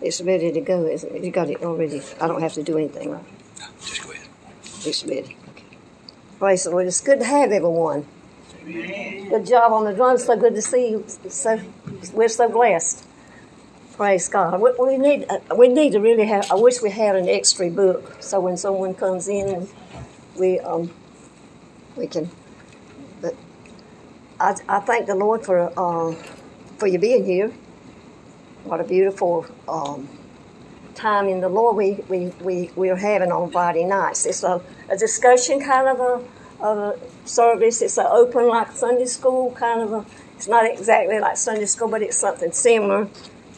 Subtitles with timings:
[0.00, 1.24] It's ready to go, isn't it?
[1.24, 2.02] You got it already.
[2.20, 3.24] I don't have to do anything, right?
[3.80, 4.28] Just go ahead.
[4.84, 5.36] It's ready.
[5.50, 5.64] Okay.
[6.38, 6.86] Praise the Lord.
[6.86, 8.06] It's good to have everyone.
[8.64, 10.24] Good job on the drums.
[10.24, 11.04] So good to see you.
[11.28, 11.60] So
[12.12, 13.06] we're so blessed.
[13.96, 14.60] Praise God.
[14.60, 16.50] We, we need uh, we need to really have.
[16.50, 19.68] I wish we had an extra book so when someone comes in,
[20.38, 20.90] we um
[21.96, 22.30] we can.
[23.20, 23.36] But
[24.40, 26.14] I I thank the Lord for uh,
[26.78, 27.52] for you being here.
[28.64, 30.08] What a beautiful um,
[30.94, 34.24] time in the Lord we, we, we, we're having on Friday nights.
[34.24, 37.82] It's a, a discussion kind of a, a service.
[37.82, 40.06] It's an open like Sunday school kind of a,
[40.36, 43.06] it's not exactly like Sunday school, but it's something similar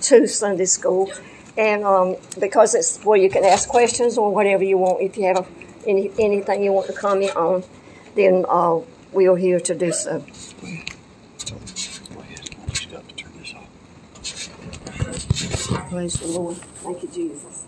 [0.02, 1.08] to Sunday school.
[1.56, 5.26] And um, because it's where you can ask questions or whatever you want, if you
[5.26, 5.46] have
[5.86, 7.62] any, anything you want to comment on,
[8.16, 8.80] then uh,
[9.12, 10.18] we are here to do so.
[10.18, 10.90] Go ahead.
[12.66, 13.68] I just got to turn this off.
[15.88, 16.56] Praise the Lord.
[16.56, 17.64] Thank you, Jesus.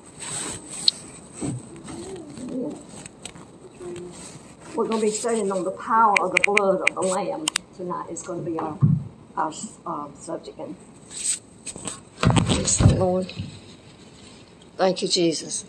[4.75, 7.47] We're going to be studying on the power of the blood of the Lamb
[7.77, 8.07] tonight.
[8.11, 8.77] It's going to be our,
[9.37, 9.53] our
[9.87, 10.59] uh, subject.
[10.59, 10.75] And
[12.47, 13.33] praise the Lord.
[14.77, 15.65] Thank you, Jesus.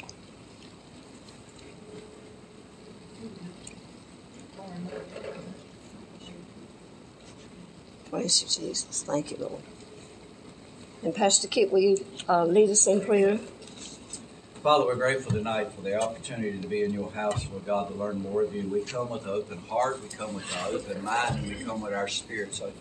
[8.10, 9.04] Praise you, Jesus.
[9.04, 9.62] Thank you, Lord.
[11.02, 13.38] And Pastor Kit, will you uh, lead us in prayer?
[14.62, 17.94] Father, we're grateful tonight for the opportunity to be in your house, Lord God, to
[17.94, 18.68] learn more of you.
[18.68, 21.80] We come with an open heart, we come with an open mind, and we come
[21.80, 22.74] with our spirit so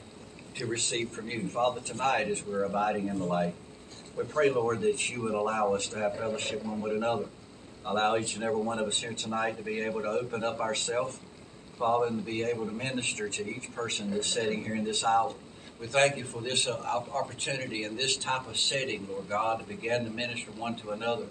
[0.56, 1.46] to receive from you.
[1.46, 3.55] Father, tonight as we're abiding in the light,
[4.16, 7.27] we pray, Lord, that you would allow us to have fellowship one with another.
[7.84, 10.58] Allow each and every one of us here tonight to be able to open up
[10.58, 11.20] ourselves,
[11.78, 15.05] Father, and to be able to minister to each person that's sitting here in this
[15.05, 15.36] aisle.
[15.80, 19.64] We thank you for this uh, opportunity in this type of setting, Lord God, to
[19.64, 21.27] begin to minister one to another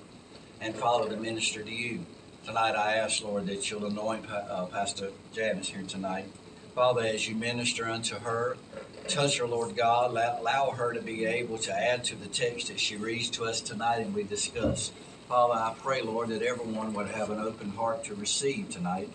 [0.62, 2.06] and Father, to minister to you.
[2.46, 6.28] Tonight I ask, Lord, that you'll anoint uh, Pastor Janice here tonight.
[6.74, 8.56] Father, as you minister unto her,
[9.09, 10.12] touch her, Lord God.
[10.12, 13.44] Allow, allow her to be able to add to the text that she reads to
[13.44, 14.94] us tonight and we discuss.
[15.28, 19.09] Father, I pray, Lord, that everyone would have an open heart to receive tonight.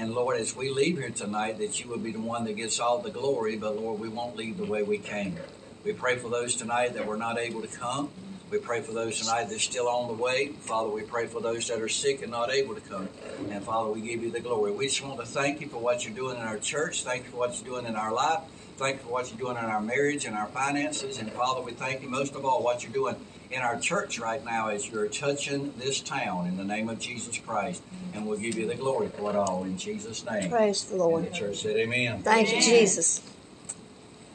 [0.00, 2.80] And Lord, as we leave here tonight, that you will be the one that gets
[2.80, 5.36] all the glory, but Lord, we won't leave the way we came.
[5.84, 8.08] We pray for those tonight that were not able to come.
[8.50, 10.52] We pray for those tonight that are still on the way.
[10.60, 13.10] Father, we pray for those that are sick and not able to come.
[13.50, 14.72] And Father, we give you the glory.
[14.72, 17.04] We just want to thank you for what you're doing in our church.
[17.04, 18.40] Thank you for what you're doing in our life.
[18.80, 21.18] Thank you for what you're doing in our marriage and our finances.
[21.18, 23.14] And Father, we thank you most of all what you're doing
[23.50, 27.36] in our church right now as you're touching this town in the name of Jesus
[27.36, 27.82] Christ.
[28.14, 30.48] And we'll give you the glory for it all in Jesus' name.
[30.48, 31.24] Praise the Lord.
[31.24, 32.22] And the church said, Amen.
[32.22, 33.20] Thank you, Jesus.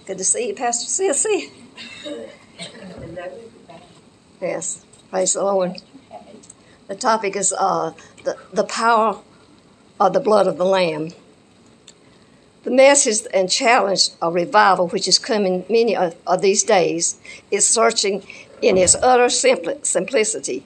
[0.06, 1.50] Good to see you, Pastor Sissy.
[4.40, 5.82] Yes, praise the Lord.
[6.86, 9.22] The topic is uh, the, the power
[10.00, 11.14] of the blood of the Lamb.
[12.66, 17.18] The message and challenge of revival, which is coming many of, of these days,
[17.50, 18.28] is searching
[18.62, 20.66] in its utter simpli- simplicity.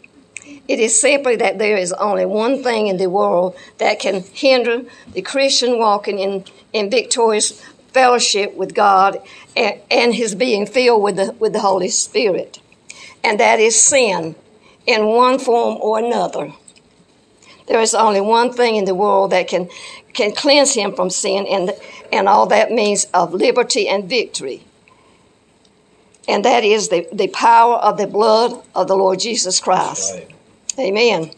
[0.67, 4.83] It is simply that there is only one thing in the world that can hinder
[5.13, 7.61] the Christian walking in, in victorious
[7.93, 9.21] fellowship with God
[9.55, 12.59] and, and his being filled with the, with the Holy Spirit
[13.23, 14.35] and that is sin
[14.85, 16.53] in one form or another.
[17.69, 19.69] There is only one thing in the world that can,
[20.13, 21.71] can cleanse him from sin, and,
[22.11, 24.63] and all that means of liberty and victory.
[26.27, 30.15] And that is the, the power of the blood of the Lord Jesus Christ.
[30.15, 30.35] Right.
[30.79, 31.31] Amen.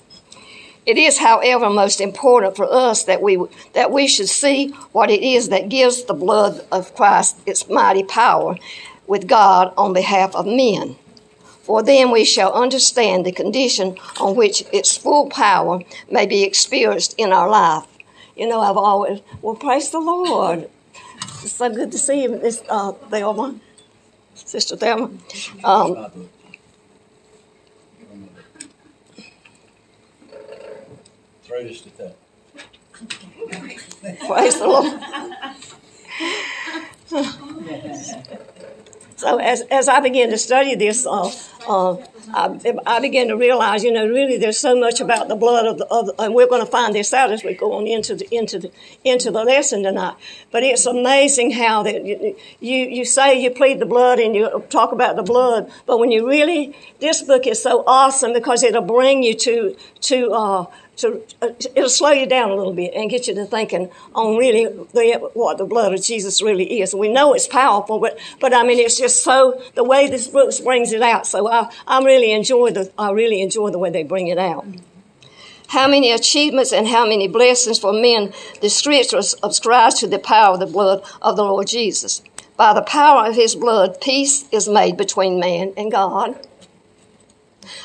[0.85, 3.37] It is, however, most important for us that we
[3.73, 8.03] that we should see what it is that gives the blood of Christ its mighty
[8.03, 8.55] power
[9.05, 10.95] with God on behalf of men
[11.71, 17.15] for then we shall understand the condition on which its full power may be experienced
[17.17, 17.87] in our life.
[18.35, 20.69] You know, I've always, well, praise the Lord.
[21.41, 23.55] It's so good to see you, Miss uh, Thelma,
[24.35, 25.11] Sister Thelma.
[25.63, 26.27] Um,
[31.43, 32.17] Throw this to that.
[34.27, 34.91] praise the Lord.
[39.21, 41.31] So as, as I began to study this, uh,
[41.67, 41.95] uh,
[42.33, 45.77] I, I began to realize, you know, really there's so much about the blood of
[45.77, 48.15] the, of the, and we're going to find this out as we go on into
[48.15, 48.71] the, into the,
[49.03, 50.15] into the lesson tonight.
[50.49, 54.91] But it's amazing how that you, you, say you plead the blood and you talk
[54.91, 59.21] about the blood, but when you really, this book is so awesome because it'll bring
[59.21, 60.65] you to, to, uh,
[60.97, 64.37] to uh, it'll slow you down a little bit and get you to thinking on
[64.37, 66.93] really the, what the blood of Jesus really is.
[66.93, 70.51] We know it's powerful, but but I mean it's just so the way this book
[70.63, 71.25] brings it out.
[71.25, 74.65] So I I really enjoy the I really enjoy the way they bring it out.
[75.69, 80.55] How many achievements and how many blessings for men the scriptures ascribes to the power
[80.55, 82.21] of the blood of the Lord Jesus.
[82.57, 86.45] By the power of his blood, peace is made between man and God.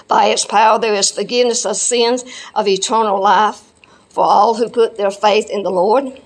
[0.08, 2.24] By its power, there is forgiveness of sins
[2.54, 3.62] of eternal life
[4.08, 6.20] for all who put their faith in the Lord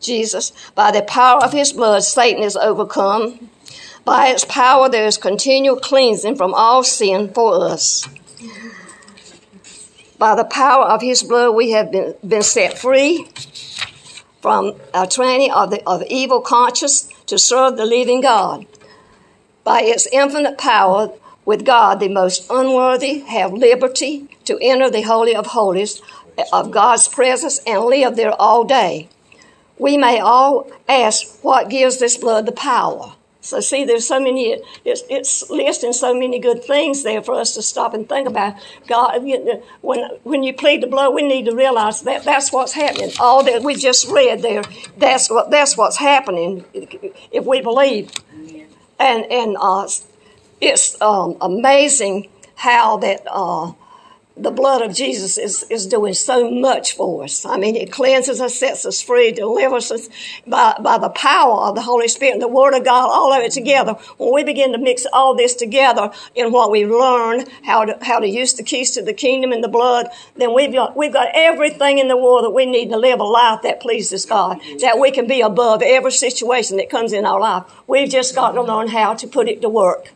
[0.00, 0.52] Jesus.
[0.74, 3.50] By the power of his blood, Satan is overcome.
[4.04, 8.06] By its power, there is continual cleansing from all sin for us.
[10.18, 13.28] By the power of his blood, we have been, been set free
[14.40, 18.64] from our training of the of evil conscience to serve the living God.
[19.64, 21.12] By its infinite power,
[21.46, 26.02] with God, the most unworthy have liberty to enter the Holy of Holies
[26.52, 29.08] of God's presence and live there all day.
[29.78, 33.14] We may all ask what gives this blood the power.
[33.40, 37.54] So see, there's so many, it's, it's listing so many good things there for us
[37.54, 38.56] to stop and think about.
[38.88, 39.22] God,
[39.82, 43.12] when, when you plead the blood, we need to realize that that's what's happening.
[43.20, 44.64] All that we just read there,
[44.96, 48.10] that's what, that's what's happening if we believe.
[48.98, 49.86] And, and, uh,
[50.60, 53.72] it's um, amazing how that uh,
[54.36, 57.46] the blood of Jesus is, is doing so much for us.
[57.46, 60.10] I mean, it cleanses us, sets us free, delivers us
[60.46, 63.42] by, by the power of the Holy Spirit and the Word of God, all of
[63.42, 63.94] it together.
[64.18, 68.18] When we begin to mix all this together in what we learn, how to, how
[68.18, 71.28] to use the keys to the kingdom and the blood, then we've got, we've got
[71.32, 74.98] everything in the world that we need to live a life that pleases God, that
[74.98, 77.64] we can be above every situation that comes in our life.
[77.86, 80.12] We've just got to learn how to put it to work.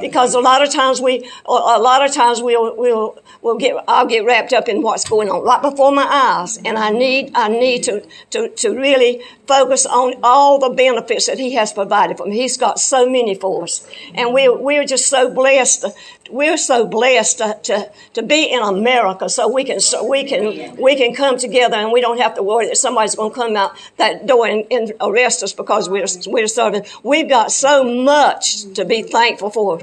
[0.00, 4.06] Because a lot of times we, a lot of times we'll, we'll, we'll get, I'll
[4.06, 6.58] get wrapped up in what's going on right before my eyes.
[6.58, 11.38] And I need, I need to, to, to really focus on all the benefits that
[11.38, 12.36] He has provided for me.
[12.36, 13.88] He's got so many for us.
[14.14, 15.86] And we're, we're just so blessed.
[16.30, 20.76] We're so blessed to, to, to be in America so we can, so we can,
[20.76, 23.56] we can come together and we don't have to worry that somebody's going to come
[23.56, 26.84] out that door and, and arrest us because we're, we're serving.
[27.02, 29.80] We've got so much to be thankful for.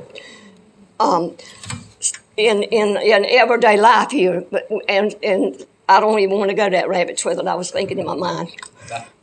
[1.00, 1.36] Um,
[2.38, 6.70] in, in, in everyday life here, but, and, and I don't even want to go
[6.70, 8.52] that rabbit trail that I was thinking in my mind.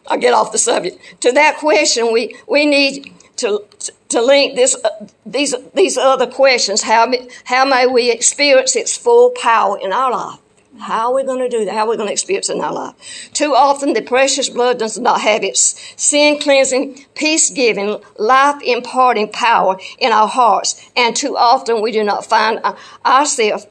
[0.07, 0.99] I'll get off the subject.
[1.21, 3.65] To that question, we, we need to,
[4.09, 6.83] to link this, uh, these, these other questions.
[6.83, 7.13] How,
[7.45, 10.39] how may we experience its full power in our life?
[10.81, 11.75] How are we going to do that?
[11.75, 13.31] How are we going to experience it in our life?
[13.33, 19.31] Too often, the precious blood does not have its sin cleansing, peace giving, life imparting
[19.31, 20.91] power in our hearts.
[20.97, 22.61] And too often, we do not find
[23.05, 23.67] ourselves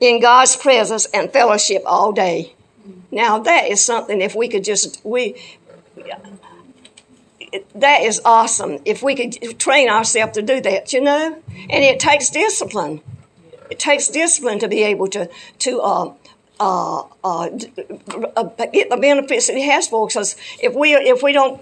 [0.00, 2.54] in God's presence and fellowship all day.
[3.10, 5.36] Now, that is something, if we could just, we,
[7.76, 8.80] that is awesome.
[8.84, 11.40] If we could train ourselves to do that, you know?
[11.70, 13.02] And it takes discipline.
[13.70, 15.30] It takes discipline to be able to,
[15.60, 16.14] to, uh,
[16.60, 17.48] uh, uh,
[18.36, 20.36] uh, get the benefits that He has for us.
[20.62, 21.60] If we if we don't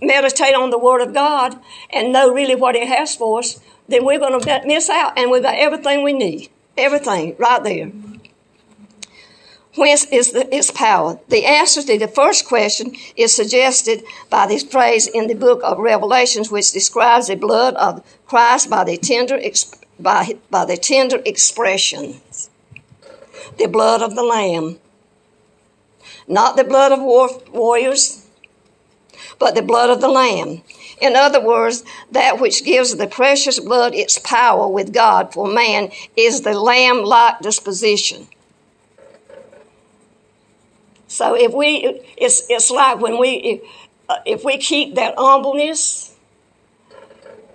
[0.00, 1.58] meditate on the Word of God
[1.90, 5.30] and know really what He has for us, then we're going to miss out, and
[5.30, 7.90] we've got everything we need, everything right there.
[9.76, 11.20] Whence is the, its power?
[11.28, 15.78] The answer to the first question is suggested by this phrase in the book of
[15.78, 19.38] Revelations, which describes the blood of Christ by the tender,
[20.00, 22.22] by, by the tender expressions
[23.58, 24.78] the blood of the Lamb.
[26.28, 28.26] Not the blood of war- warriors,
[29.38, 30.62] but the blood of the Lamb.
[31.00, 35.90] In other words, that which gives the precious blood its power with God for man
[36.16, 38.28] is the lamb like disposition.
[41.06, 43.60] So if we, it's, it's like when we, if,
[44.08, 46.15] uh, if we keep that humbleness,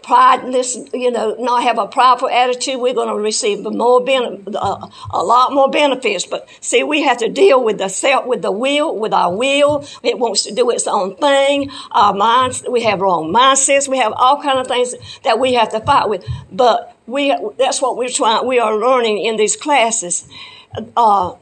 [0.03, 4.88] prideness, you know, not have a prideful attitude, we're going to receive more ben- uh,
[5.12, 6.25] a lot more benefits.
[6.25, 9.86] But see, we have to deal with the self, with the will, with our will.
[10.03, 11.70] It wants to do its own thing.
[11.91, 13.88] Our minds, we have wrong mindsets.
[13.88, 16.25] We have all kind of things that we have to fight with.
[16.51, 18.48] But we, that's what we're trying.
[18.48, 20.27] We are learning in these classes.
[20.96, 21.36] Uh,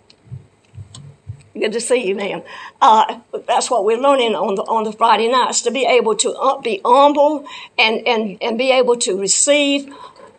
[1.60, 2.42] Good to see you, ma'am.
[2.82, 6.32] Uh, that's what we're learning on the on the Friday nights to be able to
[6.34, 7.46] uh, be humble
[7.78, 9.94] and and and be able to receive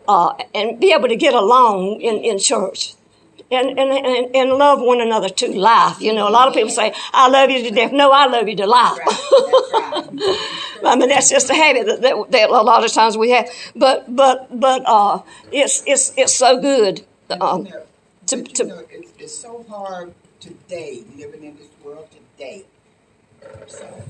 [0.07, 2.95] uh, and be able to get along in in church.
[3.53, 5.99] And, and, and, and love one another to life.
[5.99, 7.91] You know, a lot of people say, I love you to death.
[7.91, 8.97] No, I love you to life.
[10.85, 13.49] I mean, that's just a habit that, that, that, a lot of times we have.
[13.75, 17.03] But, but, but, uh, it's, it's, it's so good.
[17.29, 17.67] Um,
[18.27, 22.65] To, But, you to, know, it's, it's so hard today, living in this world today.
[23.67, 24.03] So,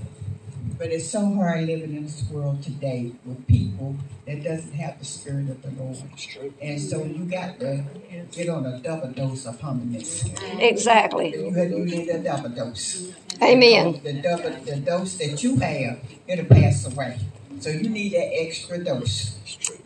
[0.77, 3.95] but it's so hard living in this world today with people
[4.25, 5.97] that doesn't have the spirit of the Lord.
[6.13, 6.53] It's true.
[6.61, 7.83] And so you got to
[8.31, 10.25] get on a double dose of humbleness.
[10.59, 11.35] exactly.
[11.35, 13.11] You, you need a double dose.
[13.41, 13.99] Amen.
[14.03, 17.19] The double, the dose that you have, it'll pass away.
[17.59, 19.37] So you need that extra dose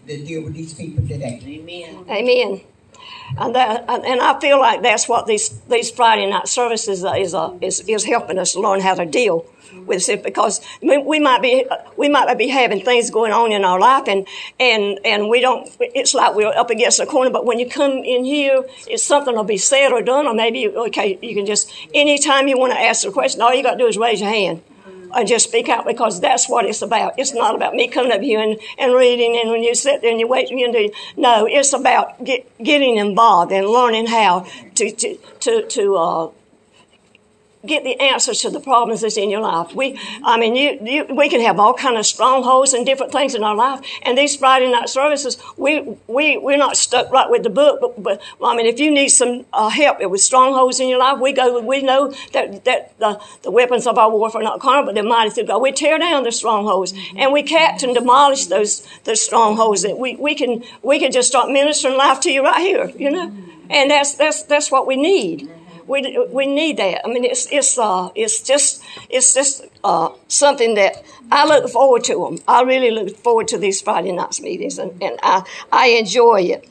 [0.08, 1.42] to deal with these people today.
[1.44, 2.06] Amen.
[2.10, 2.62] Amen.
[3.38, 7.58] And that, and I feel like that's what these these Friday night services is uh,
[7.62, 9.46] is is helping us learn how to deal
[9.86, 11.66] with it because we, might be
[11.98, 14.28] we might be having things going on in our life and
[14.60, 15.70] and and we don't.
[15.80, 17.30] It's like we're up against a corner.
[17.30, 20.68] But when you come in here, it's something will be said or done, or maybe
[20.68, 23.78] okay, you can just anytime you want to ask a question, all you got to
[23.78, 24.62] do is raise your hand
[25.16, 27.18] and just speak out because that's what it's about.
[27.18, 30.12] It's not about me coming up here and, and reading and when you sit there
[30.12, 30.92] and you wait for you do.
[31.18, 36.32] No, it's about get, getting involved and learning how to to to, to uh,
[37.66, 39.74] get the answers to the problems that's in your life.
[39.74, 43.36] We, I mean, you, you, we can have all kind of strongholds and different things
[43.36, 43.86] in our life.
[44.04, 48.04] And these Friday night services, we, we, we're not stuck right with the book, but,
[48.04, 51.34] but I mean, if you need some uh, help with strongholds in your life, we
[51.34, 54.96] go, we know that, that the, the weapons of our warfare are not carnal, but
[54.96, 55.62] they're mighty through God.
[55.62, 60.16] We tear down the strongholds and we catch and demolish those, those strongholds that we,
[60.16, 63.32] we can, we can just start ministering life to you right here, you know?
[63.70, 65.50] And that's, that's, that's what we need.
[65.88, 67.06] We, we need that.
[67.06, 72.04] I mean, it's it's uh it's just it's just uh something that I look forward
[72.06, 72.40] to them.
[72.48, 76.70] I really look forward to these Friday nights meetings, and, and I I enjoy it.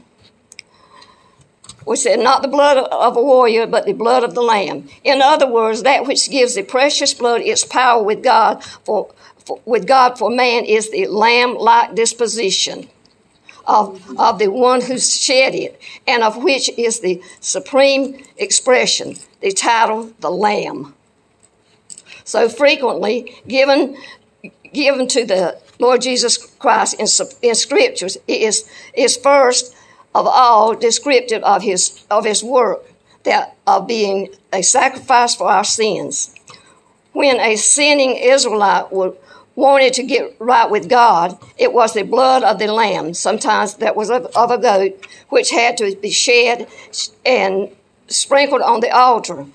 [1.87, 4.88] We said not the blood of a warrior, but the blood of the Lamb.
[5.04, 9.12] In other words, that which gives the precious blood its power with God for,
[9.44, 12.88] for with God for man is the lamb-like disposition
[13.66, 19.52] of, of the one who shed it, and of which is the supreme expression, the
[19.52, 20.94] title, the Lamb.
[22.25, 23.97] So frequently given,
[24.73, 27.06] given to the Lord Jesus Christ in,
[27.42, 29.75] in scriptures is, is first
[30.14, 32.85] of all descriptive of his, of his work,
[33.25, 36.35] that of being a sacrifice for our sins.
[37.12, 39.16] When a sinning Israelite would
[39.56, 43.96] wanted to get right with God, it was the blood of the lamb, sometimes that
[43.96, 46.68] was of, of a goat, which had to be shed
[47.25, 47.70] and
[48.08, 49.46] sprinkled on the altar.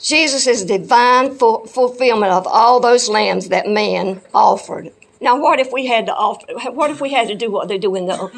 [0.00, 4.92] Jesus is divine fu- fulfillment of all those lambs that man offered.
[5.20, 6.46] Now, what if we had to offer?
[6.70, 8.30] What if we had to do what they do in the?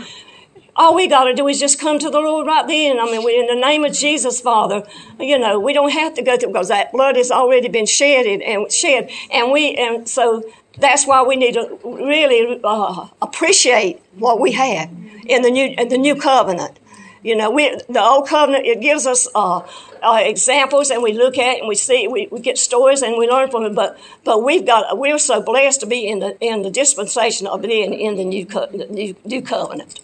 [0.76, 2.98] All we got to do is just come to the Lord right then.
[2.98, 4.86] I mean, we, in the name of Jesus, Father,
[5.18, 8.40] you know, we don't have to go through because that blood has already been shedded
[8.40, 10.42] and shed, and we and so
[10.78, 14.90] that's why we need to really uh, appreciate what we have
[15.26, 16.78] in the new in the new covenant.
[17.22, 19.60] You know, we the old covenant it gives us uh,
[20.02, 23.18] uh, examples, and we look at it and we see we, we get stories and
[23.18, 23.74] we learn from them.
[23.74, 27.60] But but we've got we're so blessed to be in the in the dispensation of
[27.62, 30.00] being in the new co- the new, new covenant.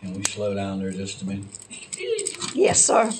[0.00, 1.46] Can we slow down there just a minute?
[2.54, 3.10] Yes, sir.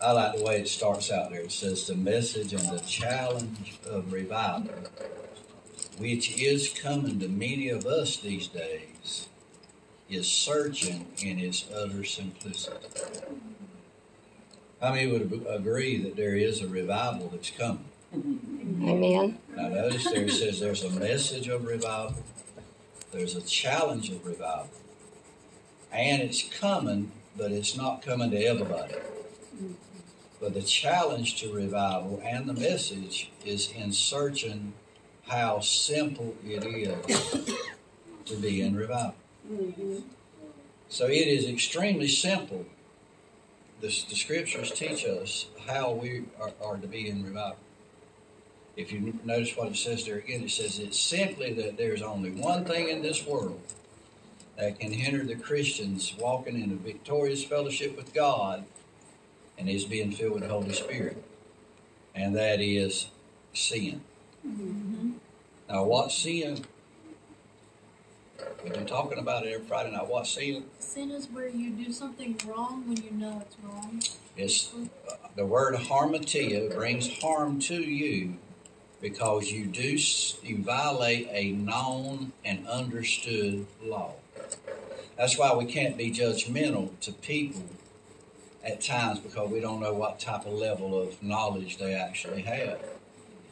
[0.00, 1.40] I like the way it starts out there.
[1.40, 4.74] It says the message and the challenge of revival,
[5.98, 9.26] which is coming to many of us these days,
[10.08, 12.76] is searching in its utter simplicity.
[14.80, 17.84] How many would agree that there is a revival that's coming?
[18.14, 19.38] Amen.
[19.56, 22.22] Now, notice there it says there's a message of revival,
[23.10, 24.70] there's a challenge of revival,
[25.92, 28.94] and it's coming, but it's not coming to everybody.
[30.40, 34.72] But the challenge to revival and the message is in searching
[35.26, 37.58] how simple it is
[38.24, 39.14] to be in revival.
[40.88, 42.66] So it is extremely simple.
[43.80, 47.58] The, the scriptures teach us how we are, are to be in revival.
[48.76, 52.30] If you notice what it says there again, it says it's simply that there's only
[52.30, 53.60] one thing in this world
[54.56, 58.64] that can hinder the Christians walking in a victorious fellowship with God
[59.58, 61.22] and is being filled with the Holy Spirit,
[62.14, 63.08] and that is
[63.52, 64.00] sin.
[65.68, 66.64] Now, what sin?
[68.62, 70.06] We've been talking about it every Friday night.
[70.06, 70.64] What sin?
[70.78, 74.00] Sin is where you do something wrong when you know it's wrong.
[74.36, 78.36] It's uh, the word harmatia brings harm to you
[79.00, 79.98] because you do
[80.42, 84.14] you violate a known and understood law.
[85.16, 87.64] That's why we can't be judgmental to people
[88.68, 92.78] at times because we don't know what type of level of knowledge they actually have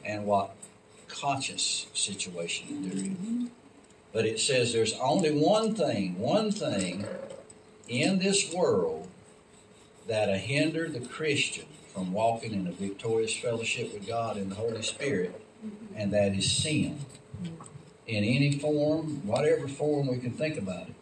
[0.04, 0.54] and what
[1.08, 3.50] conscious situation they're in.
[4.12, 7.06] But it says there's only one thing, one thing
[7.88, 9.08] in this world
[10.06, 14.82] that'll hinder the Christian from walking in a victorious fellowship with God and the Holy
[14.82, 15.40] Spirit,
[15.94, 17.00] and that is sin.
[18.06, 20.94] In any form, whatever form we can think about it.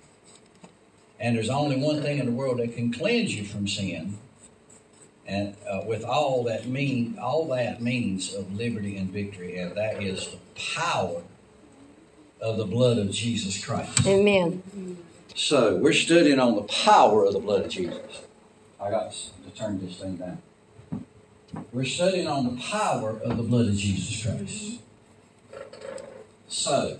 [1.21, 4.19] And there's only one thing in the world that can cleanse you from sin,
[5.27, 10.03] and uh, with all that mean, all that means of liberty and victory, and that
[10.03, 10.39] is the
[10.77, 11.23] power
[12.41, 14.07] of the blood of Jesus Christ.
[14.07, 14.63] Amen.
[15.35, 18.23] So we're studying on the power of the blood of Jesus.
[18.81, 20.39] I got to turn this thing down.
[21.73, 24.81] We're studying on the power of the blood of Jesus Christ.
[26.49, 26.99] So,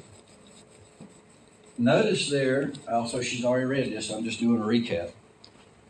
[1.79, 5.11] notice there, also she's already read this, I'm just doing a recap.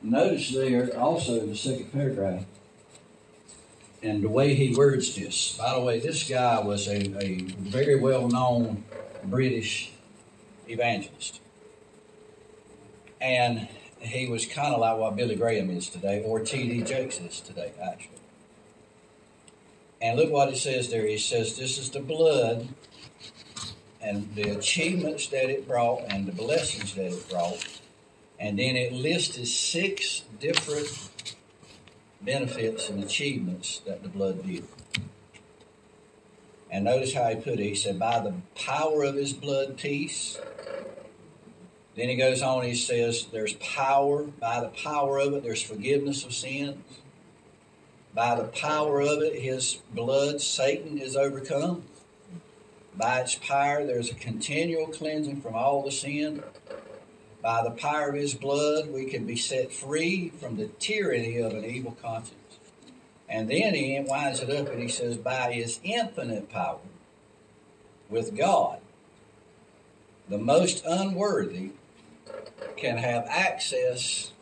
[0.03, 2.45] Notice there also in the second paragraph,
[4.03, 5.57] and the way he words this.
[5.57, 8.85] By the way, this guy was a, a very well known
[9.25, 9.93] British
[10.69, 11.41] evangelist.
[13.21, 13.69] And
[14.01, 16.83] he was kind of like what Billy Graham is today, or T.D.
[16.83, 18.11] Jakes is today, actually.
[20.03, 21.07] And look what it says there.
[21.07, 22.69] He says, This is the blood
[24.05, 27.81] and the achievements that it brought and the blessings that it brought.
[28.39, 31.35] And then it listed six different
[32.21, 34.65] benefits and achievements that the blood did.
[36.71, 37.65] And notice how he put it.
[37.65, 40.39] He said, By the power of his blood, peace.
[41.97, 44.25] Then he goes on, he says, There's power.
[44.25, 46.83] By the power of it, there's forgiveness of sins.
[48.13, 51.85] By the power of it, his blood, Satan is overcome.
[52.97, 56.43] By its power, there's a continual cleansing from all the sin.
[57.43, 61.53] By the power of his blood, we can be set free from the tyranny of
[61.53, 62.59] an evil conscience.
[63.29, 66.79] And then he winds it up and he says, By his infinite power
[68.09, 68.81] with God,
[70.29, 71.71] the most unworthy
[72.77, 74.33] can have access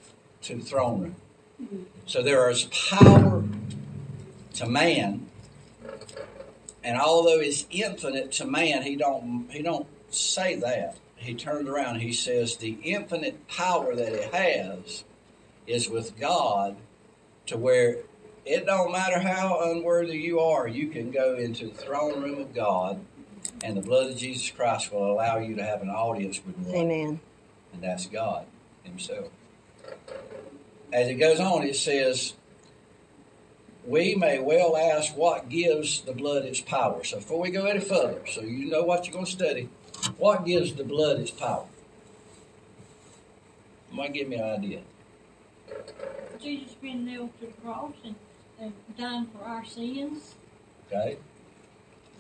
[0.43, 1.87] to the throne room.
[2.07, 3.45] So there is power
[4.55, 5.27] to man,
[6.85, 10.97] and although it's infinite to man, he don't he don't say that.
[11.16, 11.95] He turns around.
[11.95, 15.05] And he says the infinite power that it has
[15.66, 16.77] is with God,
[17.47, 17.99] to where
[18.45, 22.53] it don't matter how unworthy you are, you can go into the throne room of
[22.53, 23.01] God,
[23.62, 26.75] and the blood of Jesus Christ will allow you to have an audience with one
[26.75, 27.21] Amen.
[27.73, 28.47] and that's God
[28.83, 29.29] Himself.
[30.92, 32.35] As it goes on, it says,
[33.85, 37.03] We may well ask what gives the blood its power.
[37.05, 39.68] So before we go any further, so you know what you're going to study,
[40.18, 41.64] what gives the blood its power?
[43.90, 44.81] Might give me an idea.
[46.40, 48.14] Jesus being nailed to the cross and,
[48.61, 50.35] and dying for our sins.
[50.90, 51.18] Okay?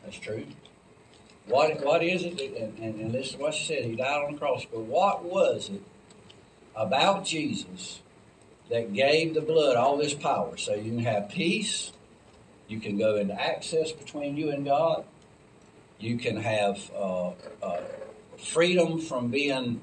[0.04, 0.46] That's true.
[1.46, 2.36] What, what is it?
[2.38, 3.84] that- And, and, and listen to what she said.
[3.84, 4.64] He died on the cross.
[4.70, 5.82] But what was it
[6.74, 8.00] about Jesus
[8.70, 10.56] that gave the blood all this power?
[10.56, 11.92] So you can have peace.
[12.68, 15.04] You can go into access between you and God.
[15.98, 17.80] You can have uh, uh,
[18.38, 19.80] freedom from being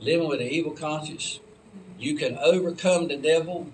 [0.00, 1.40] living with an evil conscience.
[1.98, 3.68] You can overcome the devil.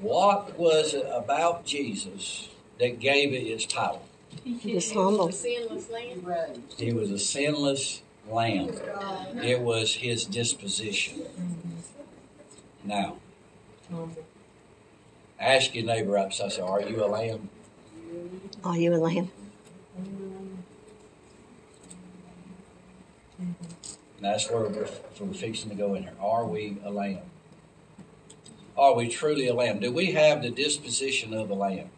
[0.00, 4.00] What was it about Jesus that gave it its power?
[4.42, 5.30] He was humble.
[5.30, 6.64] sinless lamb.
[6.76, 8.70] He was a sinless lamb.
[9.42, 11.22] It was his disposition.
[12.82, 13.16] Now,
[15.40, 16.32] ask your neighbor up.
[16.32, 17.48] So I say, Are you a lamb?
[18.64, 19.30] Are you a lamb?
[24.24, 24.88] And that's where we're,
[25.20, 26.14] we're fixing to go in here.
[26.20, 27.22] Are we a lamb?
[28.76, 29.80] Are we truly a lamb?
[29.80, 31.90] Do we have the disposition of a lamb?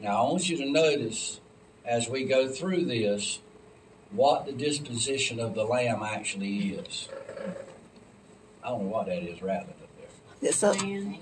[0.00, 1.40] Now, I want you to notice
[1.84, 3.38] as we go through this
[4.10, 7.08] what the disposition of the lamb actually is.
[8.64, 9.89] I don't know what that is rattling there.
[10.42, 11.18] It's a, Man.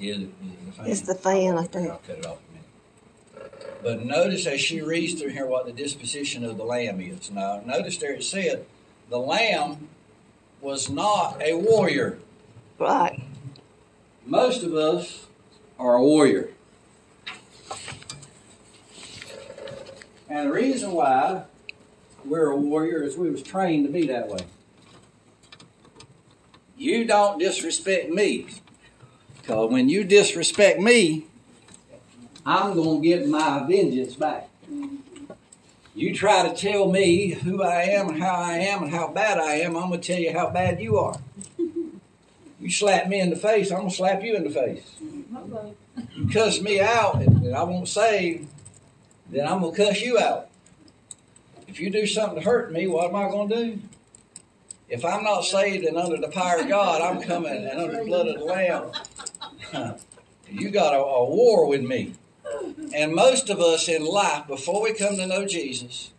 [0.00, 0.32] Is it, is
[0.66, 0.86] the fan?
[0.86, 1.90] it's the fan, I think.
[1.90, 3.80] I'll cut it off a minute.
[3.82, 7.30] But notice as she reads through here what the disposition of the lamb is.
[7.30, 8.64] Now, notice there it said
[9.10, 9.88] the lamb
[10.60, 12.18] was not a warrior.
[12.78, 13.22] Right.
[14.24, 15.26] Most of us
[15.78, 16.48] are a warrior.
[20.28, 21.44] And the reason why
[22.24, 24.38] we're a warrior is we was trained to be that way.
[26.84, 28.46] You don't disrespect me.
[29.40, 31.24] Because when you disrespect me,
[32.44, 34.50] I'm going to get my vengeance back.
[35.94, 39.38] You try to tell me who I am and how I am and how bad
[39.38, 41.16] I am, I'm going to tell you how bad you are.
[42.60, 44.94] You slap me in the face, I'm going to slap you in the face.
[45.00, 48.42] You cuss me out and I won't say,
[49.30, 50.50] then I'm going to cuss you out.
[51.66, 53.78] If you do something to hurt me, what am I going to do?
[54.88, 58.04] If I'm not saved and under the power of God, I'm coming and under the
[58.04, 58.92] blood of the Lamb.
[60.50, 62.14] You got a, a war with me.
[62.94, 66.12] And most of us in life, before we come to know Jesus,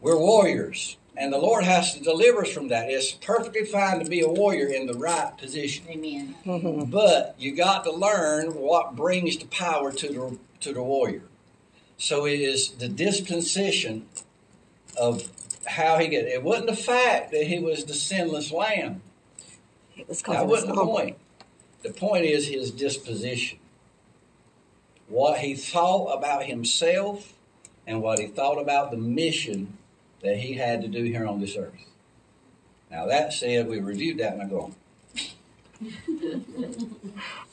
[0.00, 0.96] we're warriors.
[1.16, 2.88] And the Lord has to deliver us from that.
[2.90, 5.84] It's perfectly fine to be a warrior in the right position.
[5.90, 6.36] Amen.
[6.46, 6.90] Mhm.
[6.90, 11.22] But you got to learn what brings the power to the to the warrior.
[11.98, 14.06] So it is the disposition
[14.96, 15.28] of
[15.66, 16.26] how he get.
[16.26, 19.02] It wasn't the fact that he was the sinless lamb.
[19.96, 20.94] It was 'cause That it was wasn't the humble.
[20.94, 21.16] point.
[21.82, 23.58] The point is his disposition.
[25.08, 27.34] What he thought about himself
[27.86, 29.76] and what he thought about the mission
[30.22, 31.74] that he had to do here on this earth.
[32.90, 34.74] Now that said, we reviewed that and I go on.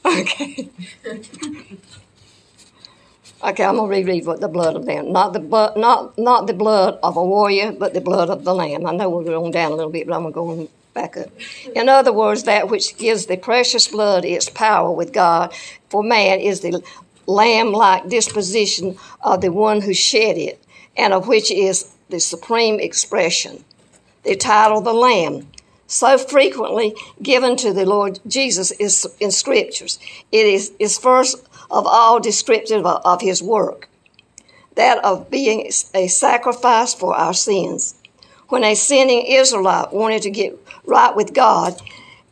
[0.05, 0.69] Okay.
[3.43, 5.11] Okay, I'm gonna reread what the blood of them.
[5.11, 8.53] Not the blood, not not the blood of a warrior, but the blood of the
[8.53, 8.85] lamb.
[8.85, 11.29] I know we're going down a little bit, but I'm gonna go back up.
[11.75, 15.53] In other words, that which gives the precious blood its power with God
[15.89, 16.83] for man is the
[17.25, 20.63] lamb-like disposition of the one who shed it,
[20.95, 23.63] and of which is the supreme expression.
[24.23, 25.47] The title, the Lamb,
[25.87, 29.99] so frequently given to the Lord Jesus is in scriptures.
[30.31, 33.89] It is, is first of all descriptive of, his work,
[34.75, 37.95] that of being a sacrifice for our sins.
[38.49, 41.81] When a sinning Israelite wanted to get right with God,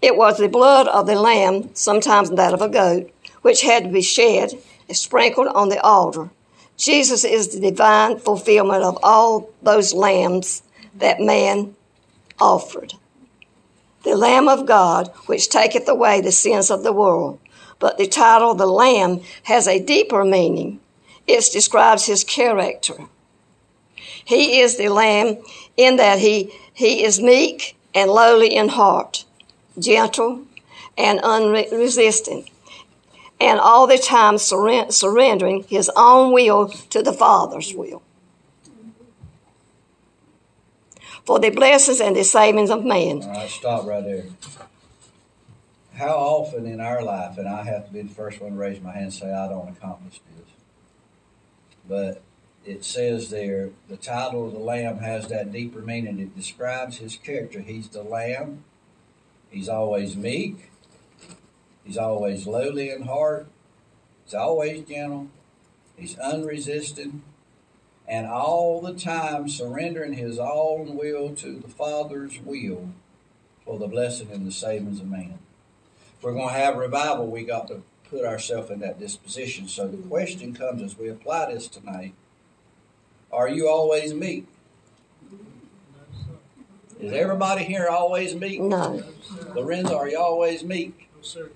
[0.01, 3.89] it was the blood of the lamb, sometimes that of a goat, which had to
[3.89, 4.53] be shed
[4.87, 6.29] and sprinkled on the altar.
[6.77, 10.63] Jesus is the divine fulfillment of all those lambs
[10.95, 11.75] that man
[12.39, 12.93] offered.
[14.03, 17.39] The Lamb of God, which taketh away the sins of the world.
[17.79, 20.79] But the title, the Lamb, has a deeper meaning.
[21.27, 23.07] It describes his character.
[24.25, 25.37] He is the Lamb
[25.77, 29.25] in that he, he is meek and lowly in heart,
[29.77, 30.45] gentle
[30.97, 32.49] and unresisting,
[33.39, 38.01] and all the time surren- surrendering his own will to the Father's will.
[41.23, 43.21] For the blessings and the savings of man.
[43.21, 44.25] All right, stop right there.
[45.99, 48.79] How often in our life, and I have to be the first one to raise
[48.79, 50.47] my hand and say, I don't accomplish this.
[51.89, 52.21] But
[52.65, 56.17] it says there, the title of the Lamb has that deeper meaning.
[56.19, 57.59] It describes his character.
[57.59, 58.63] He's the Lamb,
[59.49, 60.71] he's always meek,
[61.83, 63.47] he's always lowly in heart,
[64.23, 65.27] he's always gentle,
[65.97, 67.23] he's unresisting,
[68.07, 72.93] and all the time surrendering his own will to the Father's will
[73.65, 75.39] for the blessing and the savings of man.
[76.19, 79.69] If we're going to have revival, we got to put ourselves in that disposition.
[79.69, 82.13] So the question comes as we apply this tonight
[83.31, 84.45] Are you always meek?
[86.99, 88.59] Is everybody here always meek?
[88.59, 89.01] No.
[89.55, 91.09] Lorenzo, are you always meek?
[91.15, 91.49] No, sir.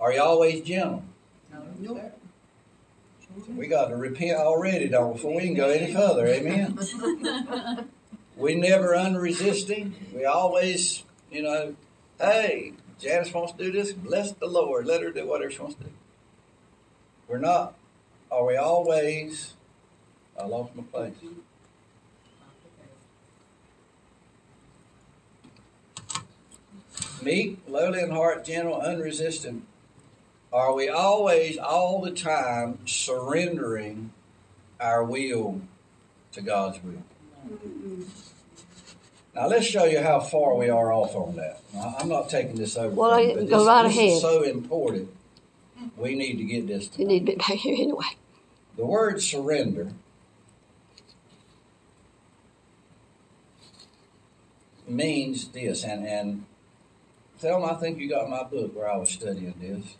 [0.00, 1.04] Are you always gentle?
[1.78, 2.18] Nope.
[3.54, 6.26] We got to repent already, don't we, before we can go any further.
[6.26, 6.78] Amen.
[8.36, 9.94] we never unresisting.
[10.14, 11.74] We always, you know,
[12.18, 13.92] hey, Janice wants to do this.
[13.92, 14.86] Bless the Lord.
[14.86, 15.90] Let her do whatever she wants to do.
[17.28, 17.74] We're not.
[18.30, 19.54] Are we always?
[20.40, 21.14] I lost my place.
[27.22, 29.66] Meek, lowly in heart, gentle, unresisting.
[30.52, 34.12] Are we always, all the time, surrendering
[34.80, 35.60] our will
[36.32, 37.04] to God's will?
[39.34, 41.60] Now let's show you how far we are off on that.
[41.72, 42.94] Now, I'm not taking this over.
[42.94, 44.12] Well, from you, but go this, right this ahead.
[44.12, 45.08] is so important.
[45.96, 46.90] We need to get this.
[46.96, 48.04] You need to be back here anyway.
[48.76, 49.92] The word surrender
[54.86, 56.44] means this, and and
[57.38, 59.96] Thelma, I think you got my book where I was studying this.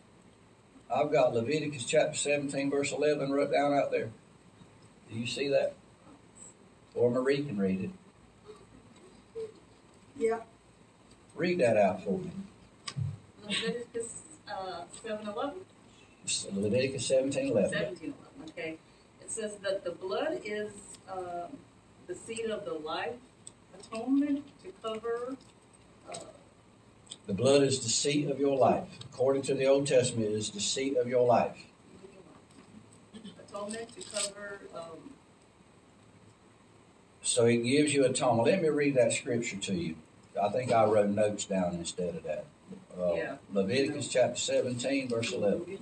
[0.95, 4.11] I've got Leviticus chapter 17, verse 11 wrote down out there.
[5.11, 5.75] Do you see that?
[6.95, 7.91] Or Marie can read it.
[10.17, 10.41] Yeah.
[11.35, 12.31] Read that out for me.
[13.45, 15.55] Leviticus uh, 7 11?
[16.55, 17.71] Leviticus 17, 11.
[17.71, 18.79] 17 11, okay.
[19.21, 20.71] It says that the blood is
[21.11, 21.57] um,
[22.07, 23.15] the seed of the life
[23.79, 25.37] atonement to cover.
[26.13, 26.19] Uh,
[27.27, 28.89] The blood is the seat of your life.
[29.13, 31.57] According to the Old Testament, it is the seat of your life.
[33.49, 34.61] atonement to cover.
[34.75, 35.13] Um,
[37.23, 38.47] So it gives you atonement.
[38.49, 39.97] Let me read that scripture to you.
[40.41, 42.45] I think I wrote notes down instead of that.
[42.99, 43.37] Uh, Yeah.
[43.53, 45.79] Leviticus chapter 17, verse 11.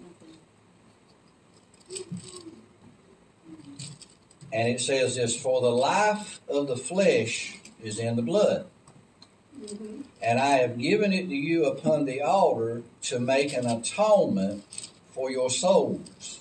[4.53, 8.67] And it says this For the life of the flesh is in the blood.
[10.23, 14.65] And I have given it to you upon the altar to make an atonement
[15.13, 16.41] for your souls.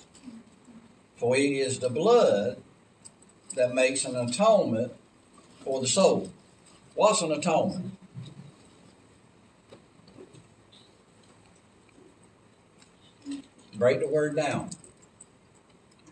[1.16, 2.56] For it is the blood
[3.56, 4.92] that makes an atonement
[5.64, 6.30] for the soul.
[6.94, 7.92] What's an atonement?
[13.80, 14.68] Break the word down.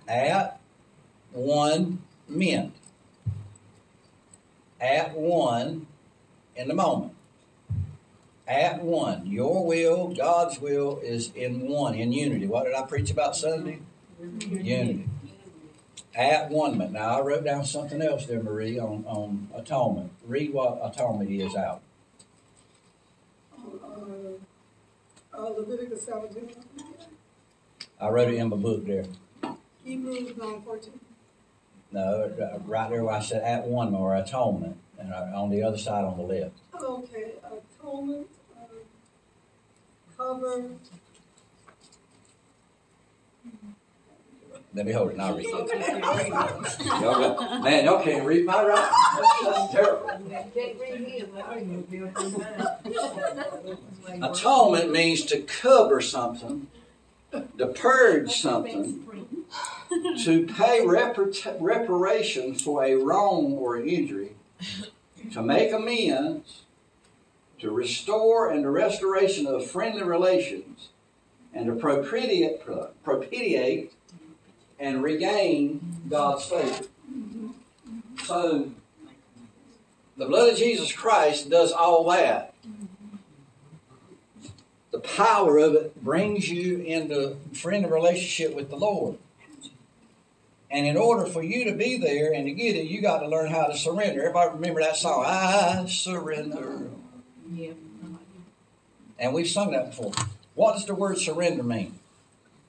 [0.09, 0.59] At
[1.33, 2.73] one meant.
[4.81, 5.87] At one
[6.57, 7.13] in the moment.
[8.49, 9.27] At one.
[9.27, 12.47] Your will, God's will is in one, in unity.
[12.47, 13.81] What did I preach about Sunday?
[14.19, 15.07] Unity.
[16.15, 16.79] At one.
[16.91, 20.13] Now I wrote down something else there, Marie, on, on atonement.
[20.27, 21.83] Read what atonement is out.
[23.55, 23.77] Uh,
[25.37, 26.55] uh, Leviticus 17,
[28.01, 29.05] I wrote it in my book there.
[29.85, 31.01] Hebrews 9, 14.
[31.91, 35.63] No, uh, right there where I said at one or atonement, and uh, on the
[35.63, 36.55] other side on the left.
[36.75, 37.33] Okay,
[37.81, 38.65] atonement, uh,
[40.17, 40.71] cover,
[44.75, 45.51] Let me hold it and I'll read it.
[46.87, 48.95] Y'all got, man, y'all can't read my writing.
[49.17, 50.11] That's, that's terrible.
[54.23, 56.69] Atonement means to cover something,
[57.33, 59.05] to purge something,
[60.25, 64.33] to pay repar- reparation for a wrong or an injury,
[65.33, 66.62] to make amends,
[67.61, 70.88] to restore and the restoration of friendly relations,
[71.53, 72.61] and to propitiate,
[73.03, 73.93] propitiate
[74.79, 76.85] and regain God's favor.
[78.25, 78.71] So,
[80.17, 82.55] the blood of Jesus Christ does all that.
[84.90, 89.18] The power of it brings you into friendly relationship with the Lord.
[90.70, 93.29] And in order for you to be there and to get it, you got to
[93.29, 94.20] learn how to surrender.
[94.20, 96.88] Everybody remember that song, I surrender.
[97.51, 97.72] Yeah.
[99.18, 100.12] And we've sung that before.
[100.55, 101.98] What does the word surrender mean?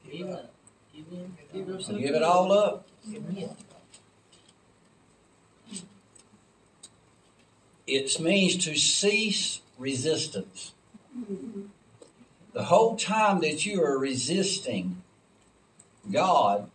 [0.10, 0.52] Give up.
[0.96, 1.38] Give in.
[1.54, 2.88] Give yourself Give it all up.
[7.86, 10.74] It means to cease resistance.
[12.60, 15.02] The whole time that you are resisting
[16.12, 16.70] God,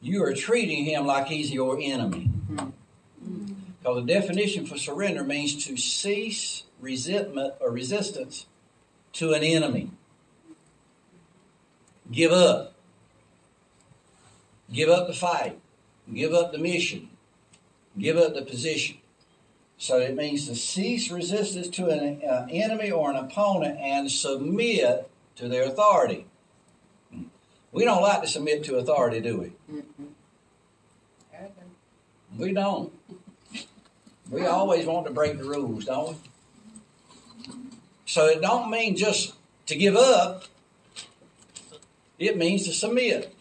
[0.00, 2.30] you are treating Him like He's your enemy.
[2.48, 8.46] Because the definition for surrender means to cease resentment or resistance
[9.12, 9.90] to an enemy.
[12.10, 12.74] Give up.
[14.72, 15.60] Give up the fight.
[16.10, 17.10] Give up the mission.
[17.98, 18.96] Give up the position.
[19.76, 25.10] So it means to cease resistance to an uh, enemy or an opponent and submit
[25.36, 26.26] to their authority.
[27.72, 29.52] We don't like to submit to authority, do we?
[32.38, 32.92] We don't.
[34.30, 36.16] We always want to break the rules, don't we?
[38.06, 39.34] So it don't mean just
[39.66, 40.44] to give up.
[42.18, 43.34] It means to submit.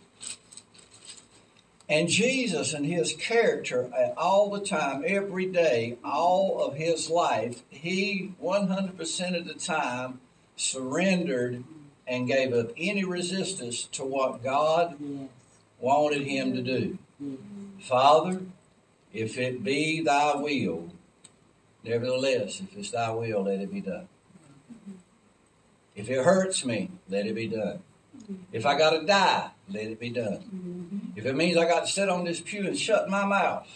[1.89, 7.61] And Jesus and his character uh, all the time, every day, all of his life,
[7.69, 10.21] he 100% of the time
[10.55, 11.63] surrendered
[12.07, 14.97] and gave up any resistance to what God
[15.79, 16.97] wanted him to do.
[17.81, 18.41] Father,
[19.11, 20.89] if it be thy will,
[21.83, 24.07] nevertheless, if it's thy will, let it be done.
[25.95, 27.79] If it hurts me, let it be done.
[28.23, 28.43] Mm-hmm.
[28.51, 30.39] If I got to die, let it be done.
[30.39, 30.97] Mm-hmm.
[31.17, 33.67] If it means I got to sit on this pew and shut my mouth,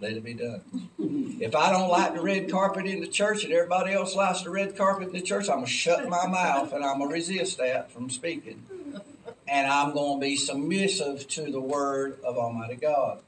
[0.00, 0.62] let it be done.
[1.00, 1.42] Mm-hmm.
[1.42, 4.50] If I don't like the red carpet in the church and everybody else likes the
[4.50, 7.14] red carpet in the church, I'm going to shut my mouth and I'm going to
[7.14, 8.64] resist that from speaking.
[9.46, 13.20] And I'm going to be submissive to the word of Almighty God.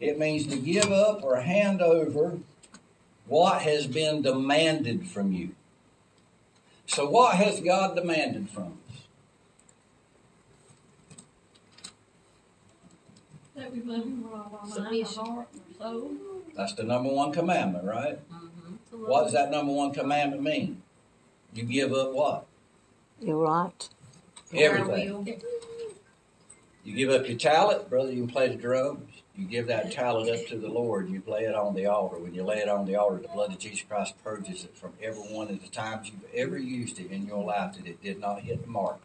[0.00, 2.38] It means to give up or hand over
[3.26, 5.54] what has been demanded from you.
[6.86, 9.00] So, what has God demanded from us?
[13.56, 15.24] That we love him with all our mind, our Submission.
[15.24, 15.48] heart,
[15.80, 16.10] our soul.
[16.56, 18.18] That's the number one commandment, right?
[18.32, 19.06] Mm-hmm.
[19.06, 20.82] What does that number one commandment mean?
[21.52, 22.46] You give up what?
[23.20, 23.88] You're right.
[24.52, 25.40] Everything.
[26.84, 28.12] You give up your talent, brother.
[28.12, 29.22] You can play the drums.
[29.36, 31.08] You give that talent up to the Lord.
[31.08, 32.18] You lay it on the altar.
[32.18, 34.92] When you lay it on the altar, the blood of Jesus Christ purges it from
[35.02, 38.20] every one of the times you've ever used it in your life that it did
[38.20, 38.98] not hit the mark.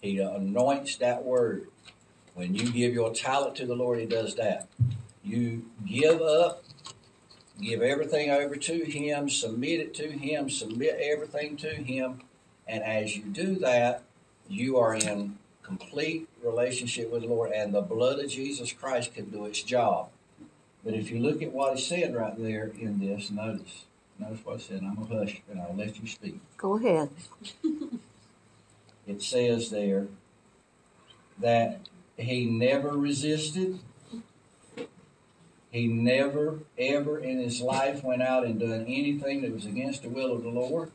[0.00, 1.68] He anoints that word.
[2.34, 4.68] When you give your talent to the Lord, He does that.
[5.22, 6.64] You give up,
[7.60, 12.22] give everything over to Him, submit it to Him, submit everything to Him,
[12.66, 14.02] and as you do that,
[14.48, 19.26] you are in complete relationship with the Lord, and the blood of Jesus Christ can
[19.30, 20.08] do its job.
[20.84, 23.84] But if you look at what he said right there in this, notice,
[24.18, 24.82] notice what it said.
[24.82, 26.40] I'm gonna hush and I'll let you speak.
[26.56, 27.08] Go ahead.
[29.06, 30.06] It says there
[31.38, 31.80] that
[32.22, 33.78] he never resisted.
[35.70, 40.10] He never, ever in his life went out and done anything that was against the
[40.10, 40.90] will of the Lord.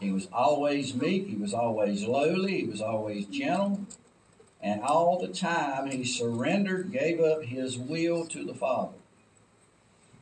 [0.00, 1.28] He was always meek.
[1.28, 2.58] He was always lowly.
[2.62, 3.86] He was always gentle.
[4.60, 8.96] And all the time he surrendered, gave up his will to the Father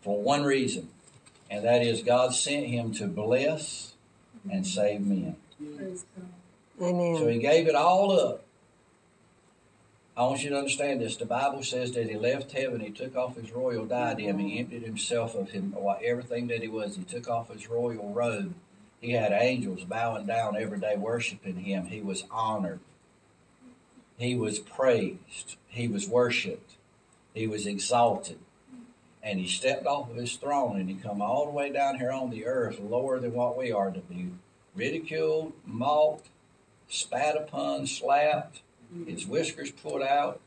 [0.05, 0.91] for one reason,
[1.51, 3.95] and that is God sent him to bless
[4.51, 5.37] and save men.
[6.81, 7.17] Amen.
[7.17, 8.44] So he gave it all up.
[10.17, 11.17] I want you to understand this.
[11.17, 14.83] The Bible says that he left heaven, he took off his royal diadem, he emptied
[14.83, 16.95] himself of him, what- everything that he was.
[16.95, 18.55] He took off his royal robe.
[19.01, 21.87] He had angels bowing down every day, worshiping him.
[21.87, 22.79] He was honored.
[24.17, 25.57] He was praised.
[25.67, 26.77] He was worshiped.
[27.35, 28.39] He was exalted.
[29.21, 32.13] And he stepped off of his throne and he come all the way down here
[32.13, 34.31] on the earth, lower than what we are to be
[34.77, 36.29] ridiculed, mocked,
[36.89, 38.61] spat upon, slapped,
[39.07, 40.41] his whiskers pulled out,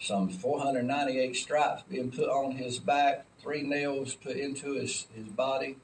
[0.00, 5.76] some 498 stripes being put on his back, three nails put into his, his body,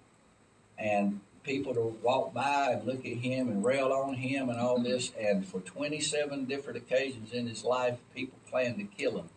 [0.78, 4.82] and people to walk by and look at him and rail on him and all
[4.82, 5.12] this.
[5.18, 9.28] And for 27 different occasions in his life, people planned to kill him.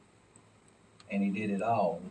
[1.12, 2.02] And he did it all.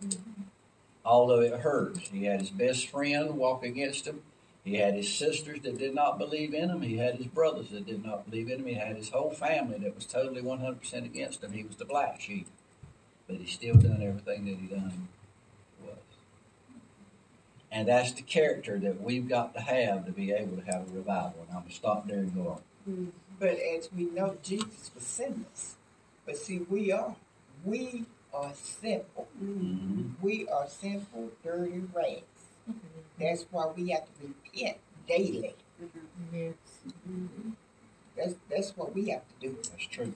[1.05, 1.99] Although it hurt.
[1.99, 4.23] He had his best friend walk against him.
[4.69, 6.83] He had his sisters that did not believe in him.
[6.83, 8.67] He had his brothers that did not believe in him.
[8.67, 11.53] He had his whole family that was totally 100% against him.
[11.53, 12.47] He was the black sheep.
[13.27, 15.09] But he still done everything that he done
[15.83, 15.97] was.
[17.73, 20.93] And that's the character that we've got to have to be able to have a
[20.93, 21.47] revival.
[21.49, 23.13] And I'm going to stop there and go on.
[23.41, 25.77] But as we know, Jesus was sinless.
[26.27, 27.17] But see, we are,
[27.65, 28.05] we
[28.35, 29.29] are simple.
[29.43, 30.11] Mhm.
[30.21, 32.38] We are simple, dirty rags.
[33.21, 34.79] That's why we have to repent
[35.09, 35.55] daily.
[36.33, 36.55] Yes,
[38.17, 39.57] That's that's what we have to do.
[39.71, 40.15] That's true.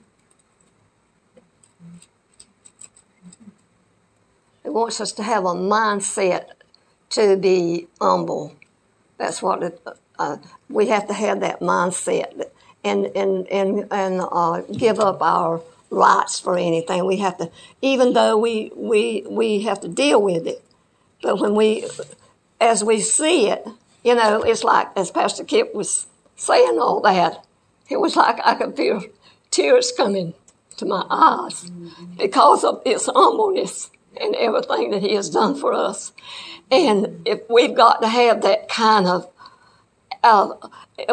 [4.63, 6.51] It wants us to have a mindset
[7.11, 8.53] to be humble.
[9.17, 9.81] That's what it,
[10.19, 10.37] uh,
[10.69, 12.45] we have to have that mindset
[12.83, 17.05] and and and and uh, give up our rights for anything.
[17.05, 20.63] We have to, even though we we we have to deal with it,
[21.21, 21.85] but when we,
[22.63, 23.67] as we see it,
[24.03, 27.45] you know, it's like as Pastor Kip was saying all that,
[27.89, 29.03] it was like I could feel
[29.51, 30.33] tears coming
[30.77, 31.69] to my eyes
[32.17, 36.13] because of his humbleness and everything that he has done for us.
[36.71, 39.29] And if we've got to have that kind of,
[40.23, 40.53] uh,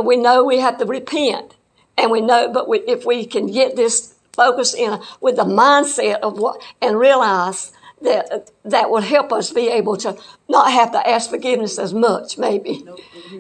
[0.03, 1.57] we know we have to repent,
[1.99, 6.21] and we know, but we, if we can get this focus in with the mindset
[6.21, 10.17] of what and realize that that will help us be able to
[10.49, 12.85] not have to ask forgiveness as much, maybe.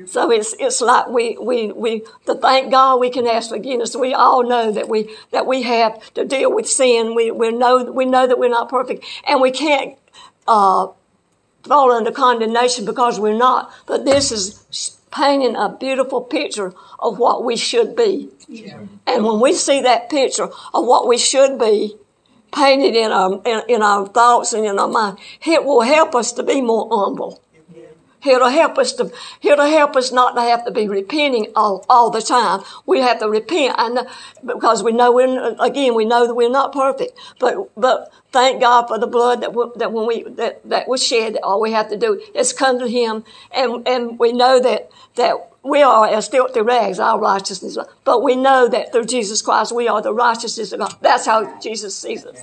[0.07, 3.97] So it's it's like we we we to thank God we can ask forgiveness.
[3.97, 7.15] We all know that we that we have to deal with sin.
[7.15, 9.97] We we know we know that we're not perfect, and we can't
[10.47, 10.89] uh,
[11.65, 13.73] fall under condemnation because we're not.
[13.87, 18.29] But this is painting a beautiful picture of what we should be.
[19.07, 21.97] And when we see that picture of what we should be,
[22.53, 26.33] painted in our in, in our thoughts and in our mind, it will help us
[26.33, 27.43] to be more humble.
[28.25, 29.11] It'll help us to,
[29.41, 32.63] it'll help us not to have to be repenting all, all the time.
[32.85, 34.07] We have to repent and
[34.45, 38.89] because we know we're, again, we know that we're not perfect, but, but thank God
[38.89, 41.89] for the blood that, we, that when we, that, that was shed, all we have
[41.89, 46.27] to do is come to Him and, and we know that, that we are as
[46.29, 50.73] filthy rags, our righteousness, but we know that through Jesus Christ we are the righteousness
[50.73, 50.95] of God.
[51.03, 52.41] That's how Jesus sees us.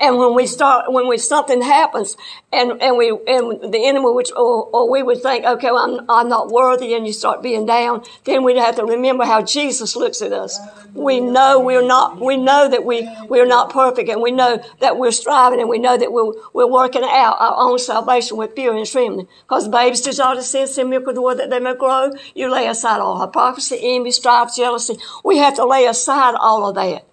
[0.00, 2.16] And when we start, when we something happens,
[2.52, 6.10] and and we and the enemy, which or, or we would think, okay, well, I'm
[6.10, 9.96] I'm not worthy, and you start being down, then we'd have to remember how Jesus
[9.96, 10.58] looks at us.
[10.94, 12.20] We know we're not.
[12.20, 15.78] We know that we we're not perfect, and we know that we're striving, and we
[15.78, 19.28] know that we're we're working out our own salvation with fear and trembling.
[19.42, 22.10] Because babes desire to sin, sin milk of the word that they may grow.
[22.34, 24.96] You lay aside all hypocrisy, envy, strife, jealousy.
[25.24, 27.04] We have to lay aside all of that.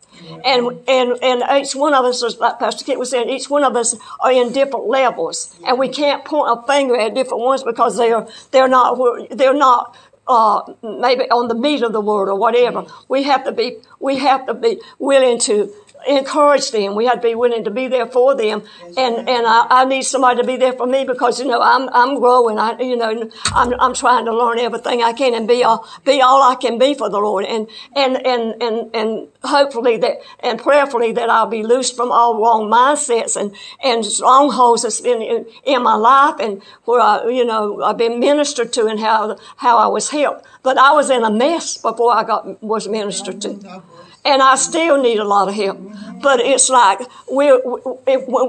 [0.43, 3.75] And, and, and each one of us, like Pastor Kip was saying, each one of
[3.75, 5.55] us are in different levels.
[5.65, 8.97] And we can't point a finger at different ones because they're, they're not,
[9.29, 9.95] they're not,
[10.27, 12.87] uh, maybe on the meat of the word or whatever.
[13.07, 15.71] We have to be, we have to be willing to,
[16.07, 16.95] encourage them.
[16.95, 18.63] We have to be willing to be there for them.
[18.97, 21.89] And, and I, I need somebody to be there for me because, you know, I'm,
[21.89, 22.59] I'm growing.
[22.59, 26.21] I, you know, I'm, I'm trying to learn everything I can and be all, be
[26.21, 27.45] all I can be for the Lord.
[27.45, 32.39] And, and, and, and, and hopefully that, and prayerfully that I'll be loose from all
[32.39, 37.45] wrong mindsets and, and strongholds that's been in, in my life and where I, you
[37.45, 40.45] know, I've been ministered to and how, how I was helped.
[40.63, 43.81] But I was in a mess before I got, was ministered to
[44.25, 45.79] and I still need a lot of help.
[46.21, 46.99] But it's like
[47.31, 47.53] we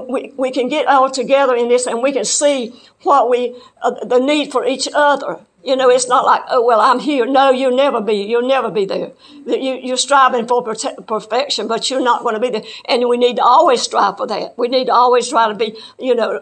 [0.09, 2.73] we we can get all together in this, and we can see
[3.03, 5.39] what we uh, the need for each other.
[5.63, 7.25] You know, it's not like, oh well, I'm here.
[7.25, 8.15] No, you'll never be.
[8.15, 9.11] You'll never be there.
[9.45, 12.63] You, you're striving for perfection, but you're not going to be there.
[12.85, 14.57] And we need to always strive for that.
[14.57, 16.41] We need to always try to be, you know,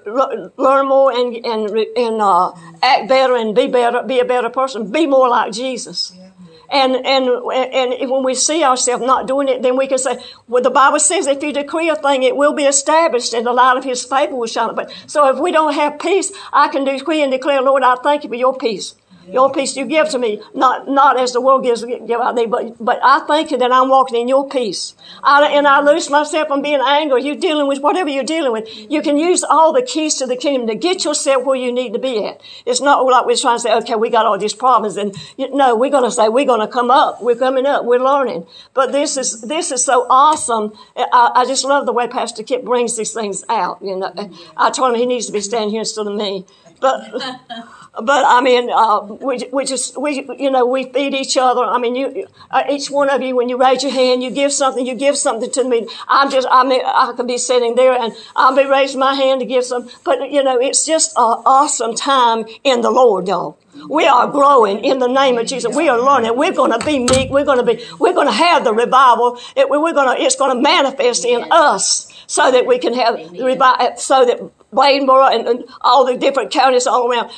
[0.58, 2.52] learn more and and and uh,
[2.84, 6.14] act better and be better, be a better person, be more like Jesus.
[6.70, 10.64] And, and, and when we see ourselves not doing it, then we can say, well,
[10.64, 13.78] the Bible says if you decree a thing, it will be established and the light
[13.78, 14.76] of his favor will shine.
[14.76, 18.24] But so if we don't have peace, I can decree and declare, Lord, I thank
[18.24, 18.96] you for your peace.
[19.32, 22.48] Your peace you give to me, not not as the world gives give out there,
[22.48, 24.94] but but I thank you that I'm walking in your peace.
[25.24, 27.24] I, and I loose myself from being angry.
[27.24, 28.68] You're dealing with whatever you're dealing with.
[28.90, 31.94] You can use all the keys to the kingdom to get yourself where you need
[31.94, 32.42] to be at.
[32.66, 35.50] It's not like we're trying to say, okay, we got all these problems, and you,
[35.56, 37.22] no, we're going to say we're going to come up.
[37.22, 37.86] We're coming up.
[37.86, 38.46] We're learning.
[38.74, 40.74] But this is this is so awesome.
[40.96, 43.80] I, I just love the way Pastor Kip brings these things out.
[43.82, 44.14] You know,
[44.56, 46.46] I told him he needs to be standing here instead of me,
[46.80, 47.02] but.
[48.02, 51.64] But I mean, uh, we, we just, we, you know, we feed each other.
[51.64, 54.52] I mean, you, uh, each one of you, when you raise your hand, you give
[54.52, 55.88] something, you give something to me.
[56.08, 59.40] I'm just, I mean, I could be sitting there and I'll be raising my hand
[59.42, 63.58] to give some, but you know, it's just an awesome time in the Lord, y'all.
[63.90, 65.76] We are growing in the name of Jesus.
[65.76, 66.36] We are learning.
[66.38, 67.30] We're going to be meek.
[67.30, 69.38] We're going to be, we're going to have the revival.
[69.56, 73.18] It, we're going to, it's going to manifest in us so that we can have
[73.34, 74.40] the revival, so that
[74.76, 77.32] Bladenboro and, and, all the different counties all around,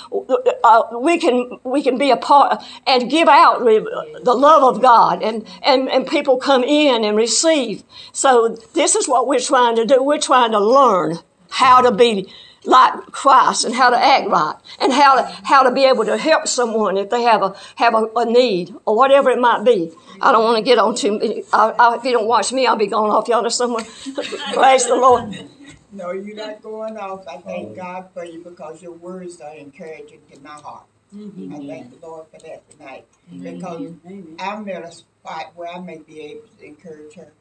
[0.64, 5.22] uh, we can we can be a part and give out the love of God,
[5.22, 7.84] and, and and people come in and receive.
[8.12, 10.04] So this is what we're trying to do.
[10.04, 11.20] We're trying to learn
[11.50, 12.32] how to be
[12.66, 16.18] like Christ and how to act right and how to how to be able to
[16.18, 19.92] help someone if they have a have a, a need or whatever it might be.
[20.20, 21.44] I don't want to get on too.
[21.54, 23.86] I, I, if you don't watch me, I'll be going off yonder somewhere.
[24.54, 25.50] Praise the Lord.
[25.92, 27.28] No, you're not going off.
[27.28, 30.86] I thank God for you because your words are encouraging to my heart.
[31.16, 31.54] Mm-hmm.
[31.54, 33.06] I thank the Lord for that tonight.
[33.32, 33.94] Because
[34.40, 37.32] I'm at a spot where I may be able to encourage her.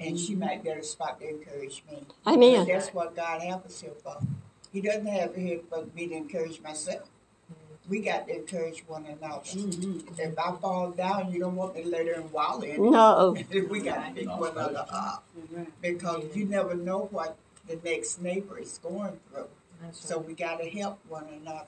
[0.00, 2.02] And she might be at a spot to encourage me.
[2.26, 2.60] Amen.
[2.60, 4.18] And that's what God has us here for.
[4.72, 7.08] He doesn't have it here for me to encourage myself.
[7.88, 9.42] We got to encourage one another.
[9.44, 10.20] Mm-hmm.
[10.20, 13.36] If I fall down, you don't want me to let her and wallow in No.
[13.70, 15.24] we got to pick one another up.
[15.80, 17.36] Because you never know what
[17.66, 19.48] the next neighbor is going through.
[19.92, 21.66] So we got to help one another.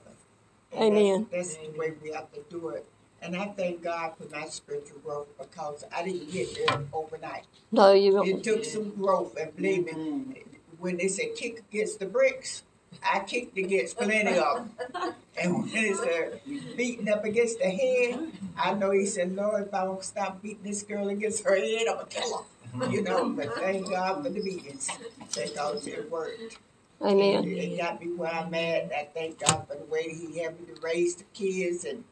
[0.71, 1.27] And Amen.
[1.31, 2.85] That's, that's, the way we have to do it.
[3.21, 7.45] And I thank God for my spiritual growth because I didn't get there overnight.
[7.71, 8.27] No, you don't.
[8.27, 10.31] It took some growth, and believe me, mm-hmm.
[10.77, 12.63] when they say kick against the bricks,
[13.03, 15.13] I kicked against plenty of them.
[15.41, 16.41] And when he said
[16.75, 20.63] beating up against the head, I know he said, Lord, if I don't stop beating
[20.63, 22.43] this girl against her head, I'm going to kill her.
[22.89, 24.89] You know, but thank God for the beatings
[25.35, 26.59] because it worked.
[27.01, 27.43] Amen.
[27.45, 28.91] It, it got me where I'm at.
[28.93, 32.03] I thank God for the way He helped me to raise the kids and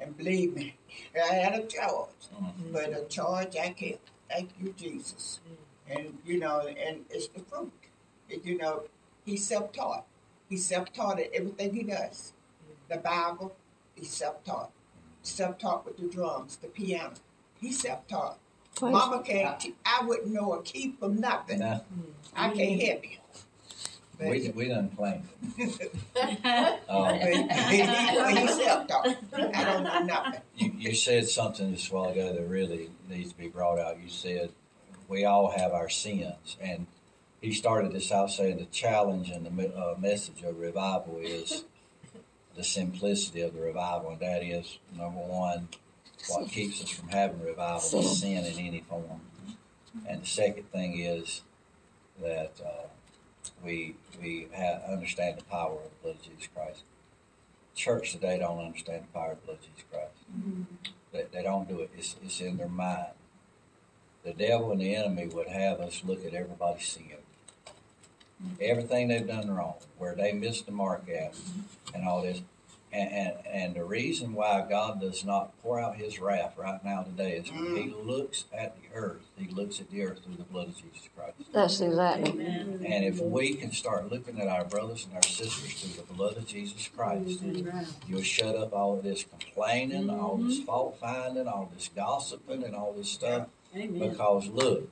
[0.00, 0.76] and believe me,
[1.14, 2.72] I had a charge, mm-hmm.
[2.72, 4.10] but a charge I kept.
[4.30, 5.40] Thank you, Jesus.
[5.90, 7.72] And you know, and it's the fruit.
[8.30, 8.84] And, you know,
[9.28, 10.06] He's self-taught.
[10.48, 12.32] He's self-taught at everything he does.
[12.88, 13.54] The Bible,
[13.94, 14.70] he's self-taught.
[15.20, 17.12] Self-taught with the drums, the piano.
[17.60, 18.38] He's self-taught.
[18.82, 19.60] Mama can't.
[19.60, 21.60] T- I wouldn't know a key from nothing.
[21.60, 21.80] Nah.
[22.34, 23.18] I can't help you.
[24.18, 25.22] But we we done played.
[26.88, 29.16] um, he, he's self-taught.
[29.54, 30.40] I don't know nothing.
[30.56, 34.00] You, you said something just a while ago that really needs to be brought out.
[34.02, 34.50] You said
[35.06, 36.86] we all have our sins, and
[37.40, 41.64] he started this out saying the challenge and the uh, message of revival is
[42.56, 45.68] the simplicity of the revival, and that is number one,
[46.28, 49.20] what keeps us from having revival is sin in any form,
[50.06, 51.42] and the second thing is
[52.20, 52.88] that uh,
[53.64, 56.82] we we have, understand the power of the blood of Jesus Christ.
[57.74, 60.14] Church today don't understand the power of the blood of Jesus Christ.
[60.36, 60.62] Mm-hmm.
[61.12, 61.90] They, they don't do it.
[61.96, 63.12] It's, it's in their mind.
[64.24, 67.12] The devil and the enemy would have us look at everybody's sin
[68.60, 71.34] everything they've done wrong, where they missed the mark at,
[71.94, 72.42] and all this.
[72.90, 77.02] And, and, and the reason why God does not pour out his wrath right now
[77.02, 78.06] today is when he mm.
[78.06, 81.34] looks at the earth, he looks at the earth through the blood of Jesus Christ.
[81.52, 82.30] That's exactly.
[82.30, 82.84] Amen.
[82.86, 86.38] And if we can start looking at our brothers and our sisters through the blood
[86.38, 87.42] of Jesus Christ,
[88.06, 90.64] you'll shut up all of this complaining, all this mm-hmm.
[90.66, 93.48] fault finding, all this gossiping, and all this stuff.
[93.76, 94.10] Amen.
[94.10, 94.88] Because look,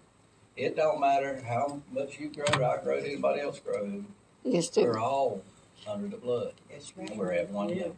[0.56, 4.04] it don't matter how much you grow, I grow, anybody else grow.
[4.44, 5.42] Yes, We're all
[5.88, 6.54] under the blood.
[6.70, 7.16] That's right.
[7.16, 7.96] We're at one level.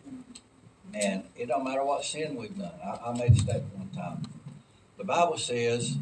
[0.94, 2.72] And it don't matter what sin we've done.
[2.82, 4.22] I, I made a statement one time.
[4.96, 5.96] The Bible says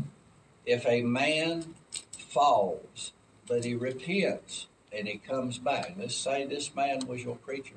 [0.65, 1.75] if a man
[2.13, 3.13] falls,
[3.47, 7.77] but he repents and he comes back, let's say this man was your preacher.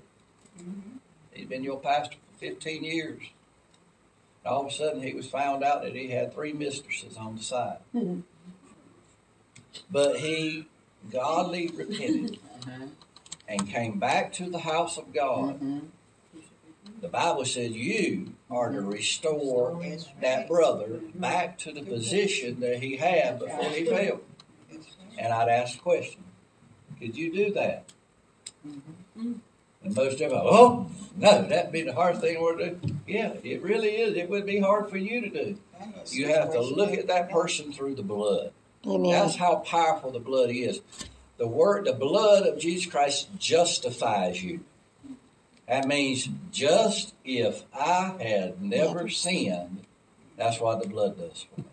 [0.60, 0.98] Mm-hmm.
[1.32, 3.22] He's been your pastor for 15 years.
[4.44, 7.38] And all of a sudden he was found out that he had three mistresses on
[7.38, 7.78] the side.
[7.96, 8.22] Mm-hmm.
[9.92, 10.68] But he
[11.12, 12.88] godly repented uh-huh.
[13.50, 15.56] And came back to the house of God.
[15.56, 15.80] Mm-hmm.
[17.02, 21.20] The Bible says you are to restore That's that brother mm-hmm.
[21.20, 24.22] back to the position that he had before he fell.
[25.18, 26.24] And I'd ask the question,
[27.00, 27.92] could you do that?
[28.68, 29.34] Mm-hmm.
[29.84, 32.96] And most everybody, oh, no, that'd be the hardest thing to do.
[33.08, 34.16] Yeah, it really is.
[34.16, 35.58] It would be hard for you to do.
[36.08, 38.52] You have to look at that person through the blood.
[38.86, 39.12] Amen.
[39.12, 40.82] That's how powerful the blood is.
[41.40, 44.60] The word, the blood of Jesus Christ justifies you.
[45.70, 49.86] That means just if I had never sinned,
[50.36, 51.68] that's what the blood does for me.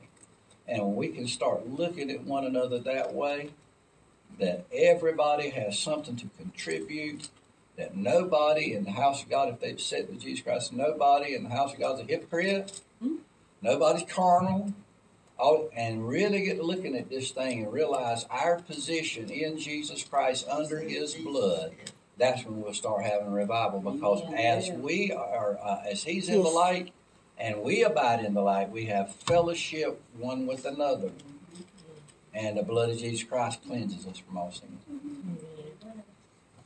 [0.69, 3.51] And when we can start looking at one another that way,
[4.39, 7.29] that everybody has something to contribute,
[7.77, 11.43] that nobody in the house of God, if they've said to Jesus Christ, nobody in
[11.43, 13.17] the house of God is a hypocrite, hmm?
[13.63, 14.73] nobody's carnal,
[15.39, 20.81] and really get looking at this thing and realize our position in Jesus Christ under
[20.81, 21.73] His blood,
[22.17, 23.81] that's when we'll start having revival.
[23.81, 26.93] Because as we are, uh, as He's in the light,
[27.39, 31.11] and we abide in the light, we have fellowship one with another,
[32.33, 34.79] and the blood of Jesus Christ cleanses us from all sin.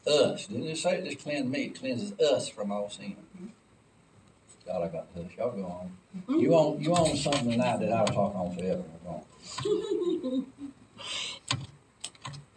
[0.06, 1.64] Us didn't it say it just cleanse me?
[1.64, 3.16] It cleanses us from all sin.
[4.66, 5.32] God, I got to hush.
[5.36, 5.96] Y'all go on.
[6.28, 8.82] You own you on something tonight that I'll talk on forever.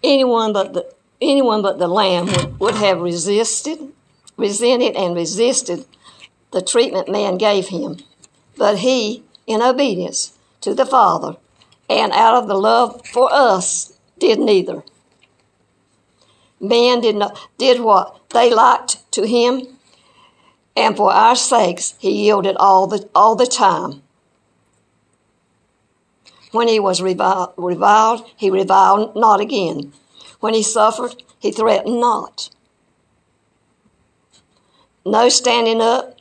[0.03, 3.79] Anyone but the anyone but the lamb would, would have resisted
[4.37, 5.85] resented and resisted
[6.51, 7.97] the treatment man gave him
[8.57, 11.37] but he in obedience to the father
[11.89, 14.83] and out of the love for us did neither
[16.59, 19.72] man did not did what they liked to him
[20.75, 24.01] and for our sakes he yielded all the all the time
[26.51, 29.91] when he was reviled, reviled he reviled not again
[30.43, 32.49] when he suffered, he threatened not.
[35.05, 36.19] No standing up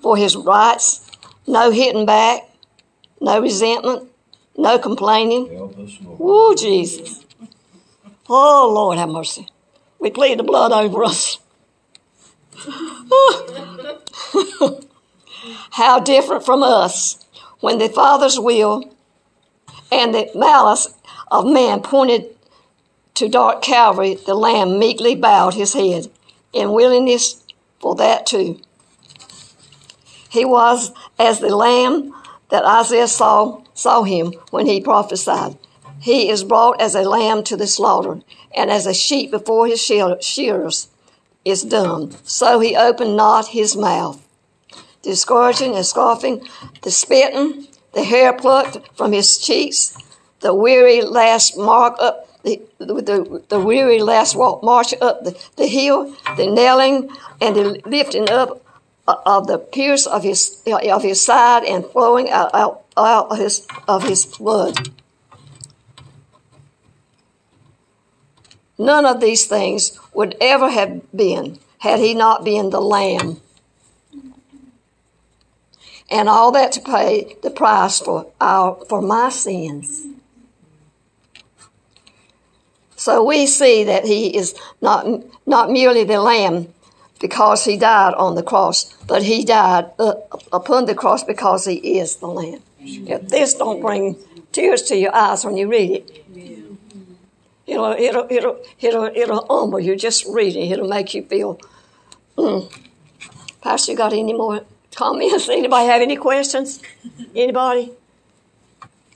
[0.00, 1.08] for his rights,
[1.46, 2.50] no hitting back,
[3.20, 4.10] no resentment,
[4.56, 5.46] no complaining.
[5.54, 6.18] Help us, Lord.
[6.18, 7.24] Woo, Jesus.
[8.28, 9.46] Oh, Lord, have mercy.
[10.00, 11.38] We plead the blood over us.
[15.72, 17.24] How different from us
[17.60, 18.94] when the Father's will
[19.90, 20.94] and the malice
[21.30, 22.26] of man pointed
[23.14, 26.10] to dark Calvary, the Lamb meekly bowed his head
[26.52, 27.42] in willingness
[27.80, 28.60] for that too.
[30.28, 32.14] He was as the Lamb
[32.50, 35.58] that Isaiah saw, saw him when he prophesied.
[36.00, 38.20] He is brought as a lamb to the slaughter,
[38.56, 40.88] and as a sheep before his shear- shearers
[41.44, 42.10] is dumb.
[42.24, 44.26] So he opened not his mouth.
[45.02, 46.46] The scourging and scoffing,
[46.82, 49.96] the spitting, the hair plucked from his cheeks,
[50.40, 55.66] the weary last mark up the, the, the weary last walk march up the, the
[55.66, 57.08] hill, the nailing
[57.40, 58.64] and the lifting up
[59.06, 63.38] uh, of the pierce of his of his side and flowing out, out, out of
[63.38, 64.90] his of his blood.
[68.82, 73.40] None of these things would ever have been had he not been the Lamb.
[76.10, 80.06] And all that to pay the price for our for my sins.
[82.96, 85.06] So we see that he is not
[85.46, 86.68] not merely the lamb
[87.20, 90.14] because he died on the cross, but he died uh,
[90.52, 92.62] upon the cross because he is the lamb.
[92.80, 94.16] If this don't bring
[94.50, 96.22] tears to your eyes when you read it,
[97.72, 98.56] it'll it'll it'll
[98.86, 99.96] it'll, it'll humble you.
[99.96, 101.58] Just reading it'll make you feel.
[102.36, 102.60] Mm.
[103.60, 104.64] Pastor, you got any more
[104.94, 105.48] comments?
[105.48, 106.82] Anybody have any questions?
[107.34, 107.92] Anybody?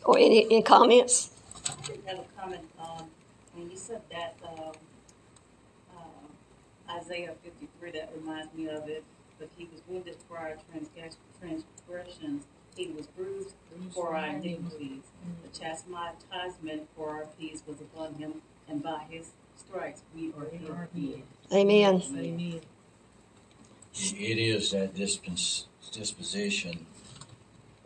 [0.04, 1.30] Or any, any comments?
[1.66, 3.02] I have a comment on,
[3.54, 4.74] when you said that, um,
[5.96, 9.02] uh, Isaiah fifty-three, that reminds me of it.
[9.38, 12.44] but he was wounded for our transgressions.
[12.76, 13.54] He was bruised
[13.94, 15.02] for our iniquities.
[15.42, 21.22] The chastisement for our peace was upon him, and by his stripes we are healed.
[21.52, 22.02] Amen.
[22.12, 22.60] Amen.
[23.94, 26.86] It is that dispens- disposition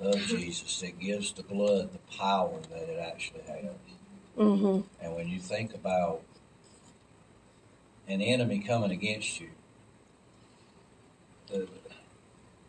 [0.01, 3.77] of Jesus that gives the blood the power that it actually has.
[4.37, 5.05] Mm-hmm.
[5.05, 6.23] And when you think about
[8.09, 9.51] an enemy coming against you,
[11.49, 11.69] the,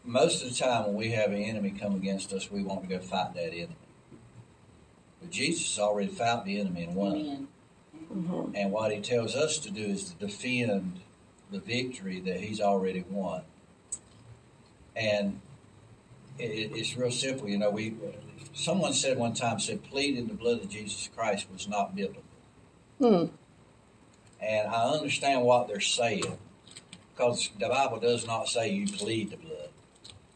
[0.03, 2.88] most of the time when we have an enemy come against us, we want to
[2.88, 3.76] go fight that enemy.
[5.22, 7.15] But Jesus already fought the enemy and won.
[7.15, 7.47] Amen.
[8.13, 8.55] Mm-hmm.
[8.55, 10.99] And what he tells us to do is to defend
[11.51, 13.43] the victory that he's already won.
[14.95, 15.39] And
[16.38, 17.47] it, it's real simple.
[17.47, 17.95] You know, we
[18.53, 22.24] someone said one time said pleading the blood of Jesus Christ was not biblical.
[22.99, 23.26] Hmm.
[24.41, 26.38] And I understand what they're saying
[27.13, 29.69] because the Bible does not say you plead the blood.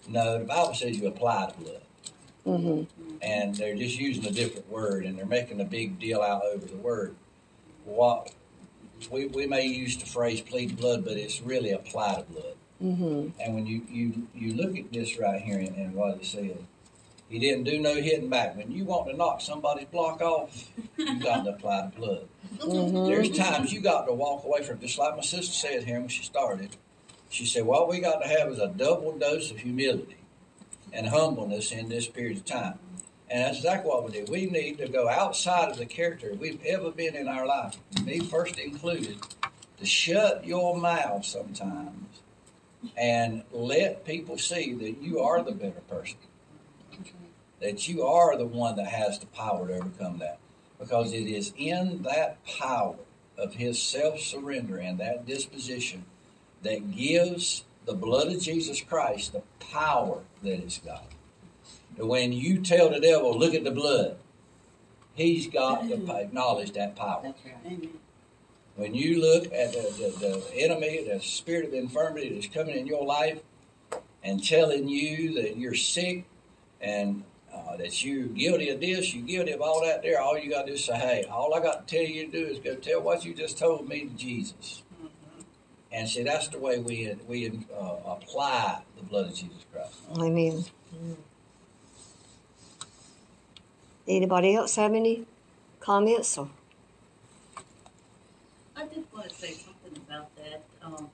[0.07, 1.81] No, the Bible says you apply the blood.
[2.45, 3.17] Mm-hmm.
[3.21, 6.65] And they're just using a different word and they're making a big deal out over
[6.65, 7.15] the word.
[7.85, 8.33] What
[9.11, 12.55] we, we may use the phrase plead blood, but it's really apply the blood.
[12.83, 13.41] Mm-hmm.
[13.41, 16.57] And when you, you, you look at this right here and, and what it says,
[17.29, 18.55] he didn't do no hitting back.
[18.55, 22.27] When you want to knock somebody's block off, you got to apply the blood.
[22.57, 23.05] Mm-hmm.
[23.05, 26.09] There's times you got to walk away from, just like my sister said here when
[26.09, 26.75] she started.
[27.29, 30.17] She said, What we got to have is a double dose of humility
[30.95, 32.79] and humbleness in this period of time.
[33.29, 34.25] And that's exactly what we do.
[34.31, 38.19] We need to go outside of the character we've ever been in our life, me
[38.19, 39.17] first included,
[39.77, 42.21] to shut your mouth sometimes
[42.95, 46.17] and let people see that you are the better person,
[47.59, 50.37] that you are the one that has the power to overcome that.
[50.77, 52.95] Because it is in that power
[53.37, 56.05] of his self surrender and that disposition
[56.63, 61.05] that gives the blood of Jesus Christ the power that it's got.
[61.97, 64.17] And when you tell the devil, look at the blood,
[65.13, 67.21] he's got to acknowledge that power.
[67.23, 67.55] That's right.
[67.65, 67.99] Amen.
[68.75, 72.85] When you look at the, the, the enemy, the spirit of infirmity that's coming in
[72.85, 73.39] your life
[74.21, 76.25] and telling you that you're sick
[76.81, 77.23] and
[77.53, 80.63] uh, that you're guilty of this, you're guilty of all that there, all you got
[80.63, 82.75] to do is say, hey, all I got to tell you to do is go
[82.75, 84.83] tell what you just told me to Jesus.
[85.95, 89.93] And see, that's the way we, we uh, apply the blood of Jesus Christ.
[90.17, 90.65] Amen.
[94.05, 95.25] Anybody else have any
[95.79, 96.49] comments or?
[98.75, 100.63] I did want to say something about that.
[100.83, 101.09] Um,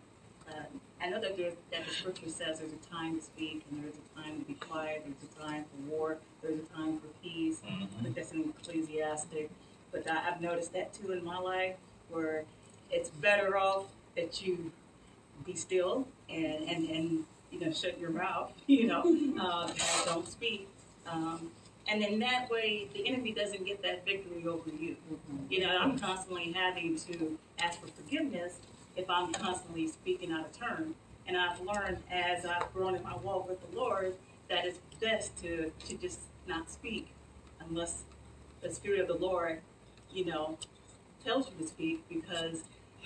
[0.50, 0.54] uh,
[1.00, 3.94] I know that there, that the scripture says there's a time to speak and there's
[3.94, 5.06] a time to be quiet.
[5.06, 6.18] There's a time for war.
[6.42, 7.62] There's a time for peace.
[7.64, 9.52] I think that's in Ecclesiastic.
[9.92, 11.76] But I, I've noticed that too in my life,
[12.10, 12.46] where
[12.90, 13.86] it's better off
[14.16, 14.72] that you
[15.46, 19.02] be still and and, and you know shut your mouth, you know,
[19.40, 20.68] uh, and don't speak.
[21.10, 21.52] Um,
[21.88, 24.96] and then that way, the enemy doesn't get that victory over you.
[25.50, 28.60] You know, I'm constantly having to ask for forgiveness
[28.96, 30.96] if I'm constantly speaking out of turn.
[31.28, 34.16] And I've learned as I've grown in my walk with the Lord
[34.50, 37.08] that it's best to, to just not speak
[37.60, 38.04] unless
[38.62, 39.62] the Spirit of the Lord,
[40.14, 40.58] you know,
[41.24, 42.64] tells you to speak because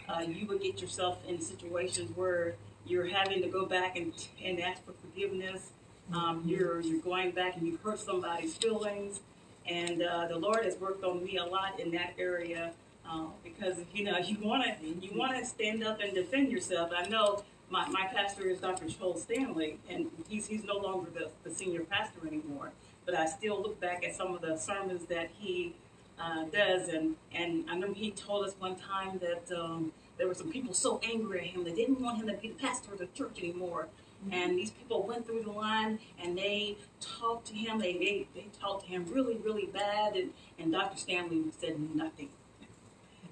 [0.10, 4.60] uh, you would get yourself in situations where you're having to go back and, and
[4.62, 5.72] ask for forgiveness.
[6.14, 9.22] Um, you're, you're going back and you've hurt somebody's feelings.
[9.68, 12.74] And uh, the Lord has worked on me a lot in that area
[13.10, 16.91] uh, because you know you want to you want to stand up and defend yourself.
[16.95, 18.88] I know my, my pastor is Dr.
[18.88, 22.72] Joel Stanley, and he's he's no longer the, the senior pastor anymore.
[23.06, 25.74] But I still look back at some of the sermons that he
[26.20, 30.34] uh, does, and and I remember he told us one time that um, there were
[30.34, 32.99] some people so angry at him they didn't want him to be the pastor of
[32.99, 33.88] the church anymore.
[34.32, 37.80] And these people went through the line and they talked to him.
[37.80, 40.16] They, they, they talked to him really, really bad.
[40.16, 40.97] And, and Dr.
[40.97, 42.30] Stanley said nothing.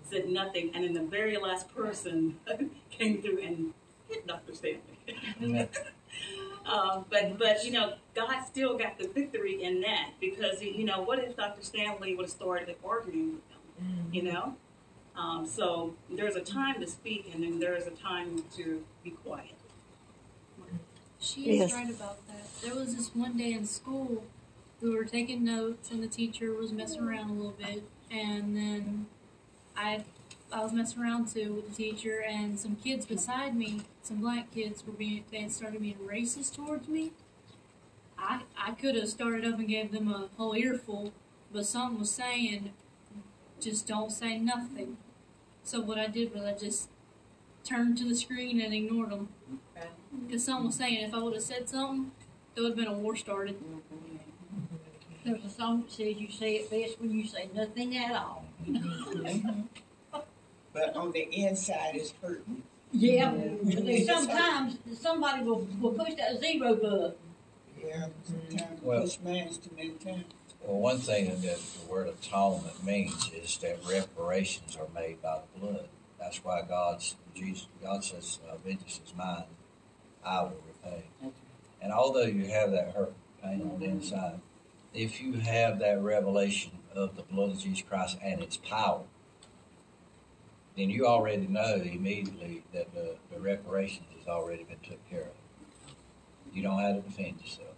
[0.09, 0.71] Said nothing.
[0.75, 2.37] And then the very last person
[2.91, 3.73] came through and
[4.07, 4.53] hit Dr.
[4.53, 4.79] Stanley.
[6.65, 11.01] um, but, but, you know, God still got the victory in that because, you know,
[11.01, 11.61] what if Dr.
[11.63, 14.07] Stanley would have started arguing with them?
[14.11, 14.55] You know?
[15.15, 19.53] Um, so there's a time to speak and then there's a time to be quiet.
[21.19, 21.73] She is Yes.
[21.73, 22.47] right about that.
[22.61, 24.25] There was this one day in school,
[24.81, 29.05] we were taking notes, and the teacher was messing around a little bit, and then
[29.77, 30.03] I,
[30.53, 34.53] I was messing around too with the teacher, and some kids beside me, some black
[34.53, 37.11] kids, were being they had started being racist towards me.
[38.19, 41.11] I I could have started up and gave them a whole earful,
[41.51, 42.71] but something was saying,
[43.59, 44.97] just don't say nothing.
[45.63, 46.89] So what I did was I just
[47.63, 49.29] turned to the screen and ignored them.
[50.27, 52.11] Because someone was saying if I would have said something,
[52.53, 53.55] there would have been a war started.
[55.25, 58.45] There's a song that says you say it best when you say nothing at all.
[58.67, 59.61] Mm-hmm.
[60.73, 62.63] But on the inside, it's hurting.
[62.91, 67.13] Yeah, but there's sometimes somebody will, will push that zero button.
[67.83, 70.25] Yeah, sometimes Well- push man's too many times.
[70.61, 75.59] Well, one thing that the word atonement means is that reparations are made by the
[75.59, 75.89] blood.
[76.19, 79.43] That's why God's Jesus, God says, uh, "Vengeance is mine;
[80.23, 81.03] I will repay."
[81.81, 84.39] And although you have that hurt, pain on the inside,
[84.93, 89.01] if you have that revelation of the blood of Jesus Christ and its power,
[90.77, 95.95] then you already know immediately that the, the reparations has already been took care of.
[96.53, 97.75] You don't have to defend yourself.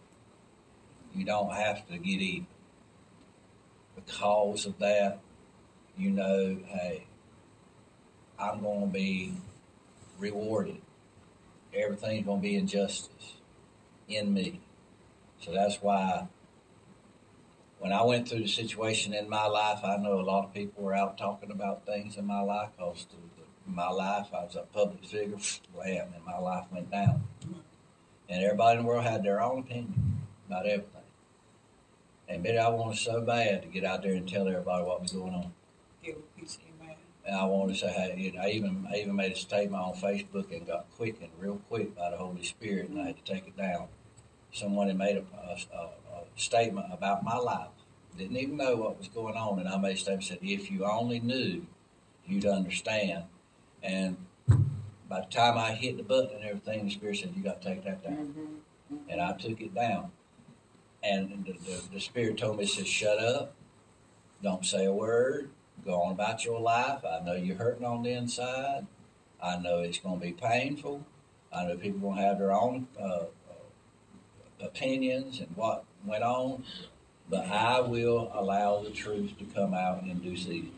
[1.14, 2.48] You don't have to get even
[3.96, 5.20] because of that,
[5.98, 7.06] you know, hey,
[8.38, 9.34] I'm going to be
[10.20, 10.82] rewarded.
[11.74, 13.34] Everything's going to be in justice
[14.08, 14.62] in me.
[15.40, 16.28] So that's why
[17.86, 20.82] when I went through the situation in my life, I know a lot of people
[20.82, 23.06] were out talking about things in my life because
[23.68, 25.38] my life, I was a public figure,
[25.86, 27.26] and my life went down.
[28.28, 31.04] And everybody in the world had their own opinion about everything.
[32.28, 35.12] And maybe I wanted so bad to get out there and tell everybody what was
[35.12, 35.54] going on.
[36.04, 36.98] Give a piece of your mind.
[37.24, 39.84] And I wanted to say, hey, you know, I even I even made a statement
[39.84, 43.32] on Facebook and got quickened real quick by the Holy Spirit, and I had to
[43.32, 43.90] take it down.
[44.52, 47.75] Someone had made a, a, a, a statement about my life,
[48.18, 50.86] didn't even know what was going on, and I made a statement said, if you
[50.86, 51.66] only knew,
[52.26, 53.26] you'd understand.
[53.84, 54.18] And
[55.08, 57.68] by the time I hit the button and everything, the Spirit said, you got to
[57.68, 58.62] take that down,
[59.10, 60.12] and I took it down.
[61.04, 63.54] And the, the, the Spirit told me, it said, shut up,
[64.42, 65.50] don't say a word,
[65.86, 67.02] go on about your life.
[67.06, 68.88] I know you're hurting on the inside.
[69.42, 71.06] I know it's going to be painful.
[71.54, 73.26] I know people going to have their own uh,
[74.62, 76.64] opinions and what went on,
[77.30, 80.72] but I will allow the truth to come out in due season.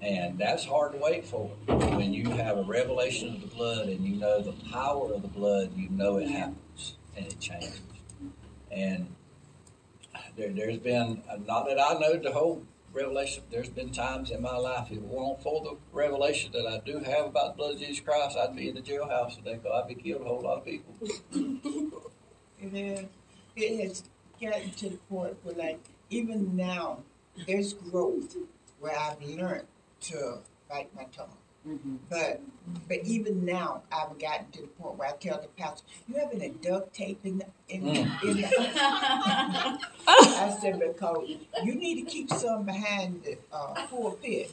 [0.00, 1.48] And that's hard to wait for.
[1.66, 5.28] When you have a revelation of the blood and you know the power of the
[5.28, 7.80] blood, you know it happens and it changes.
[8.70, 9.14] And
[10.36, 13.44] there, there's been, not that I know the whole revelation.
[13.50, 16.98] There's been times in my life, if it weren't for the revelation that I do
[16.98, 19.88] have about the blood of Jesus Christ, I'd be in the jailhouse today because I'd
[19.88, 20.94] be killed a whole lot of people.
[22.62, 23.06] Is.
[23.56, 24.04] It has
[24.42, 25.80] gotten to the point where, like,
[26.10, 26.98] even now,
[27.46, 28.36] there's growth
[28.80, 29.66] where I've learned
[30.02, 30.38] to
[30.68, 31.36] bite my tongue.
[32.10, 32.40] But
[32.88, 36.42] but even now, I've gotten to the point where I tell the pastor, "You having
[36.42, 39.78] a duct tape in the in, the in the."
[40.08, 41.28] I said because
[41.62, 44.50] you need to keep some behind the uh, pulpit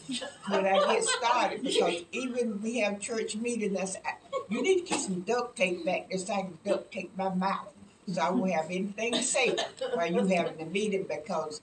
[0.50, 3.76] when I get started because even we have church meetings.
[3.76, 4.04] I said,
[4.48, 7.34] you need to keep some duct tape back there so I can duct tape my
[7.34, 7.74] mouth
[8.14, 9.56] so I won't have anything to say
[9.94, 11.62] while you having the meeting because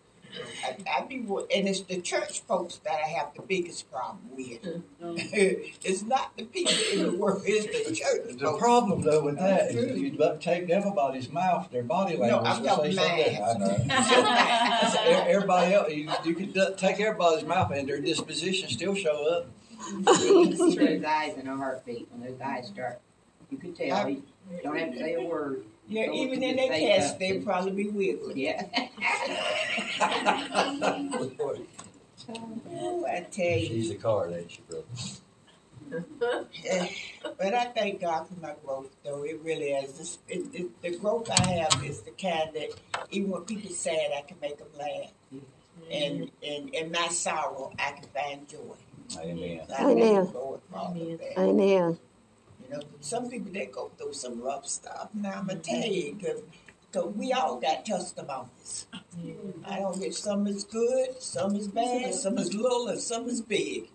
[0.65, 4.83] I, I be and it's the church folks that I have the biggest problem with.
[5.33, 8.61] it's not the people in the world; it's the church The folks.
[8.61, 12.31] problem though with that is if you duct tape everybody's mouth, their body language.
[12.31, 13.91] No, language I'm will say talking something.
[13.91, 14.91] I know.
[14.93, 19.47] So everybody else, you, you can take everybody's mouth and their disposition still show up.
[19.89, 20.03] You
[20.49, 23.01] can those eyes in a heartbeat when those eyes start.
[23.51, 24.09] You can tell.
[24.09, 24.23] You
[24.63, 25.65] don't have to say a word.
[25.89, 28.37] Yeah, even in the their cast, they probably be wiggling.
[28.37, 28.67] Yeah.
[32.29, 33.67] Oh, I tell you.
[33.67, 34.85] She's a card, ain't she, brother?
[37.39, 39.23] But I thank God for my growth, though.
[39.23, 40.19] It really is.
[40.29, 42.71] It, it, the growth I have is the kind that
[43.11, 45.13] even when people sad, I can make them laugh.
[45.93, 48.75] And, and in my sorrow, I can find joy.
[49.21, 49.61] Amen.
[49.77, 50.15] I Amen.
[50.15, 51.39] thank the Lord for all of that.
[51.39, 51.99] Amen.
[52.69, 55.11] You know, some people they go through some rough stuff.
[55.15, 55.81] Now I'm gonna mm-hmm.
[55.81, 56.43] tell you, cause,
[56.93, 58.87] 'cause we all got testimonies.
[58.93, 59.65] Mm-hmm.
[59.67, 63.41] I don't get some is good, some is bad, some is little, and some is
[63.41, 63.89] big,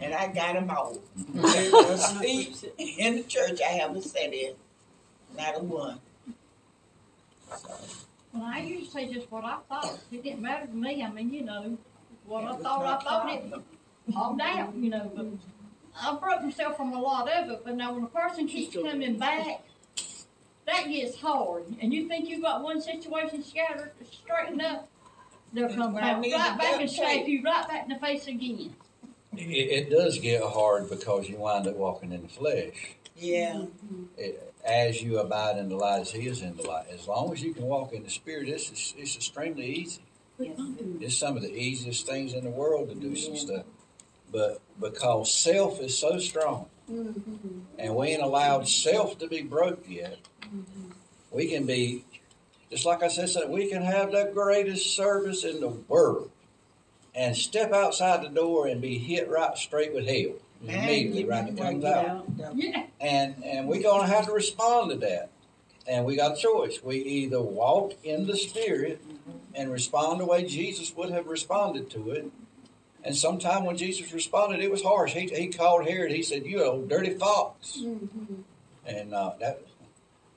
[0.00, 0.98] and I got them all.
[1.16, 4.54] There's seat in the church I haven't sat in,
[5.36, 6.00] not a one.
[7.56, 7.68] So,
[8.32, 10.00] Well, I usually say just what I thought.
[10.10, 11.02] It didn't matter to me.
[11.02, 11.78] I mean, you know,
[12.26, 13.64] what That I thought, I thought it problem.
[14.16, 15.26] all down, you know, but
[16.00, 19.18] I broke myself from a lot of it, but now when a person keeps coming
[19.18, 19.62] back,
[20.66, 21.64] that gets hard.
[21.80, 24.88] And you think you've got one situation scattered, straightened up,
[25.52, 27.08] they'll come Well, I back, right back and duct tape.
[27.08, 28.74] shake you right back in the face again.
[29.36, 32.96] It, it does get hard because you wind up walking in the flesh.
[33.16, 34.04] yeah, mm-hmm.
[34.16, 36.86] It, as you abide in the light as he is in the light.
[36.92, 40.02] As long as you can walk in the spirit, it's, it's, it's extremely easy.
[40.40, 43.64] It's some of the easiest things in the world to do some stuff.
[44.32, 47.80] But because self is so strong, Mm-hmm.
[47.80, 50.18] and we ain't allowed self to be broke yet,
[51.32, 52.04] we can be,
[52.70, 56.30] just like I said, so we can have the greatest service in the world
[57.12, 61.56] and step outside the door and be hit right straight with hell immediately right it
[61.58, 62.24] comes out.
[62.54, 62.86] Yeah.
[63.00, 65.30] And and we're gonna have to respond to that.
[65.88, 66.82] And we got a choice.
[66.82, 69.02] We either walk in the spirit
[69.54, 72.30] and respond the way Jesus would have responded to it.
[73.06, 75.12] And sometime when Jesus responded, it was harsh.
[75.12, 76.10] He, he called Herod.
[76.10, 78.34] He said, "You old dirty fox," mm-hmm.
[78.84, 79.62] and uh, that.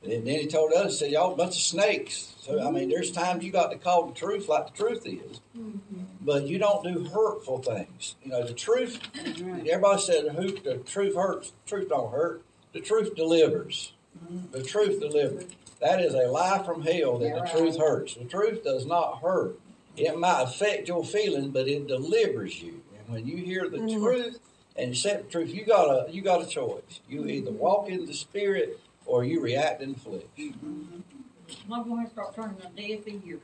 [0.04, 2.90] And then he told us, he said, "Y'all a bunch of snakes." So I mean,
[2.90, 6.02] there's times you got to call the truth like the truth is, mm-hmm.
[6.22, 8.16] but you don't do hurtful things.
[8.24, 9.00] You know, the truth.
[9.18, 11.54] Everybody said, "Who the truth hurts?
[11.66, 12.44] Truth don't hurt.
[12.74, 13.94] The truth delivers.
[14.24, 14.52] Mm-hmm.
[14.52, 15.46] The truth delivers."
[15.82, 18.14] That is a lie from hell that Yeah, the truth hurts.
[18.14, 19.58] The truth does not hurt.
[20.00, 22.82] It might affect your feelings, but it delivers you.
[22.98, 24.04] And when you hear the mm-hmm.
[24.04, 24.40] truth
[24.76, 27.02] and accept the truth, you got a you got a choice.
[27.10, 27.30] You mm-hmm.
[27.30, 30.24] either walk in the spirit or you react in the flesh.
[30.38, 31.74] Mm-hmm.
[31.74, 33.40] I'm going to start turning a deaf ear.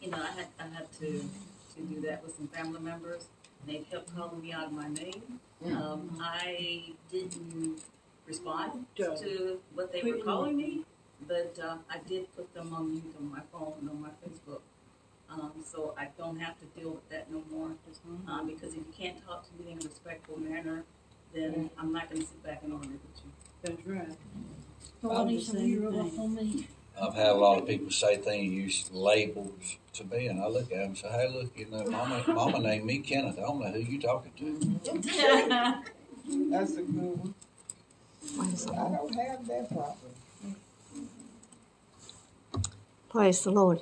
[0.00, 1.28] You know, I had, I had to,
[1.76, 3.28] to do that with some family members.
[3.66, 5.40] They kept calling me out of my name.
[5.64, 5.76] Mm.
[5.76, 7.82] Um, I didn't
[8.26, 10.84] respond to what they were calling me,
[11.26, 14.60] but, uh, I did put them on mute on my phone and on my Facebook.
[15.30, 17.72] Um, so I don't have to deal with that no more.
[18.26, 20.84] Um, because if you can't talk to me in a respectful manner,
[21.34, 23.32] then I'm not gonna sit back and argue with you.
[23.62, 24.16] That's right.
[25.02, 26.68] So I need some of you to rub off on me.
[27.00, 30.64] I've had a lot of people say things, use labels to me, and I look
[30.72, 33.38] at them and say, "Hey, look, you know, Mama, Mama named me Kenneth.
[33.38, 34.80] I don't know who you talking to."
[36.50, 37.34] That's a good one.
[38.40, 40.12] I don't have that problem.
[43.10, 43.80] Praise the Lord.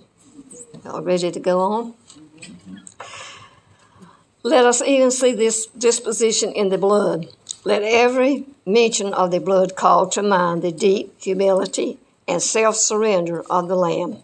[0.84, 1.94] Y'all ready to go on?
[4.44, 7.26] Let us even see this disposition in the blood.
[7.64, 11.98] Let every mention of the blood call to mind the deep humility
[12.28, 14.18] and self surrender of the Lamb.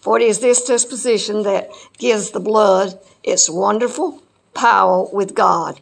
[0.00, 4.22] For it is this disposition that gives the blood its wonderful
[4.54, 5.80] power with God.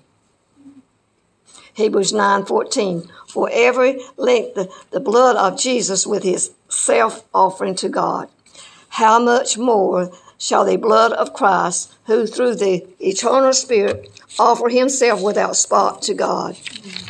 [1.79, 7.89] Hebrews 9:14 For every link the, the blood of Jesus with his self offering to
[7.89, 8.29] God.
[8.89, 14.11] How much more shall the blood of Christ, who through the eternal Spirit
[14.41, 16.57] offer himself without spot to God.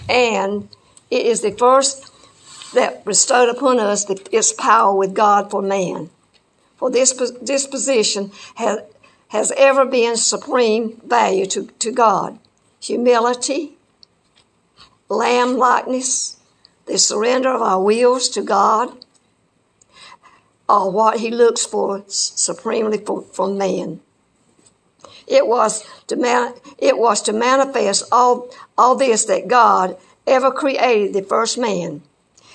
[0.06, 0.68] And
[1.10, 2.10] it is the first
[2.74, 6.10] that bestowed upon us the, its power with God for man.
[6.76, 8.80] For this pos- disposition has,
[9.28, 12.38] has ever been supreme value to, to God.
[12.80, 13.77] Humility,
[15.08, 16.36] lamb likeness,
[16.86, 18.92] the surrender of our wills to God,
[20.68, 24.00] are what he looks for supremely for, from man.
[25.26, 29.96] It was to man, it was to manifest all, all this that God
[30.26, 32.02] ever created the first man.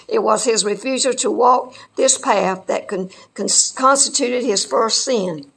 [0.08, 5.52] It was his refusal to walk this path that con, con, constituted his first sin.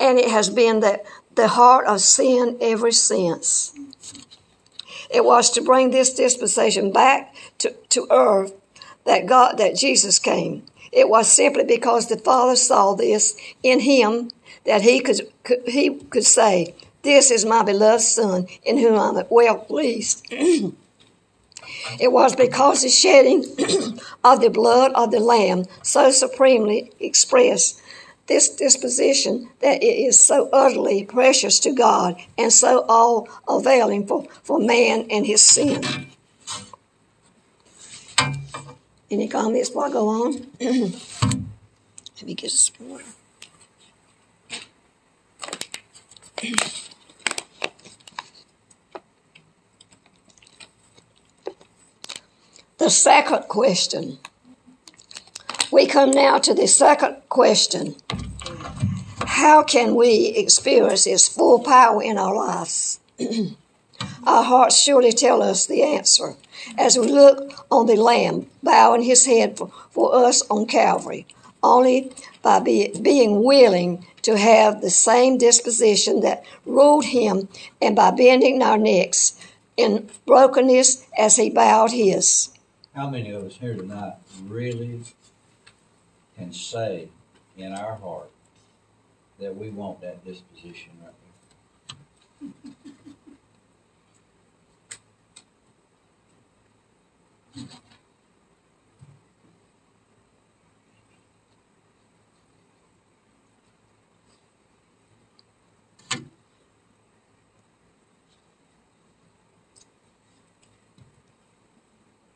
[0.00, 1.02] And it has been the,
[1.34, 3.72] the heart of sin ever since.
[5.10, 8.52] It was to bring this dispensation back to, to earth
[9.04, 10.64] that God, that Jesus came.
[10.92, 14.30] It was simply because the Father saw this in him
[14.64, 19.08] that he could, could he could say, "This is my beloved Son, in whom I
[19.08, 20.72] am well pleased." it
[22.12, 23.44] was because the shedding
[24.24, 27.80] of the blood of the Lamb so supremely expressed
[28.26, 34.24] this disposition that it is so utterly precious to God and so all availing for,
[34.42, 35.82] for man and his sin.
[39.10, 40.46] Any comments before I go on?
[40.60, 43.00] Let me get a spoon.
[52.76, 54.18] The second question.
[55.74, 57.96] We come now to the second question.
[59.26, 63.00] How can we experience His full power in our lives?
[64.24, 66.36] our hearts surely tell us the answer
[66.78, 71.26] as we look on the Lamb bowing His head for, for us on Calvary.
[71.60, 77.48] Only by be, being willing to have the same disposition that ruled Him
[77.82, 79.36] and by bending our necks
[79.76, 82.50] in brokenness as He bowed His.
[82.94, 84.14] How many of us here tonight
[84.46, 85.00] really
[86.36, 87.08] can say
[87.56, 88.30] in our heart
[89.38, 91.24] that we want that disposition right there.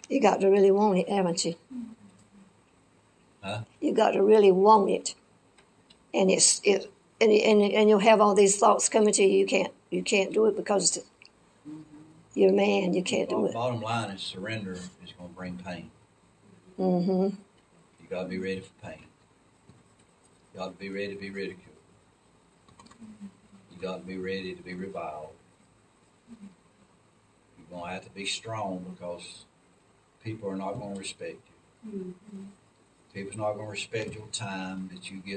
[0.09, 1.55] You got to really want it, haven't you?
[3.43, 3.63] Huh?
[3.81, 5.15] You got to really want it,
[6.13, 9.39] and it's it, and and and you'll have all these thoughts coming to you.
[9.39, 10.99] You can't you can't do it because
[12.35, 12.95] you're a man.
[12.95, 13.55] You can't do it.
[13.55, 15.91] bottom line is surrender is going to bring pain.
[16.79, 17.37] Mm-hmm.
[18.01, 19.05] You got to be ready for pain.
[20.53, 21.65] You got to be ready to be ridiculed.
[23.01, 25.31] You got to be ready to be reviled.
[26.31, 29.45] You're going to have to be strong because
[30.23, 31.39] people are not going to respect
[31.85, 32.15] you.
[33.19, 35.35] People's not going to respect your time that you give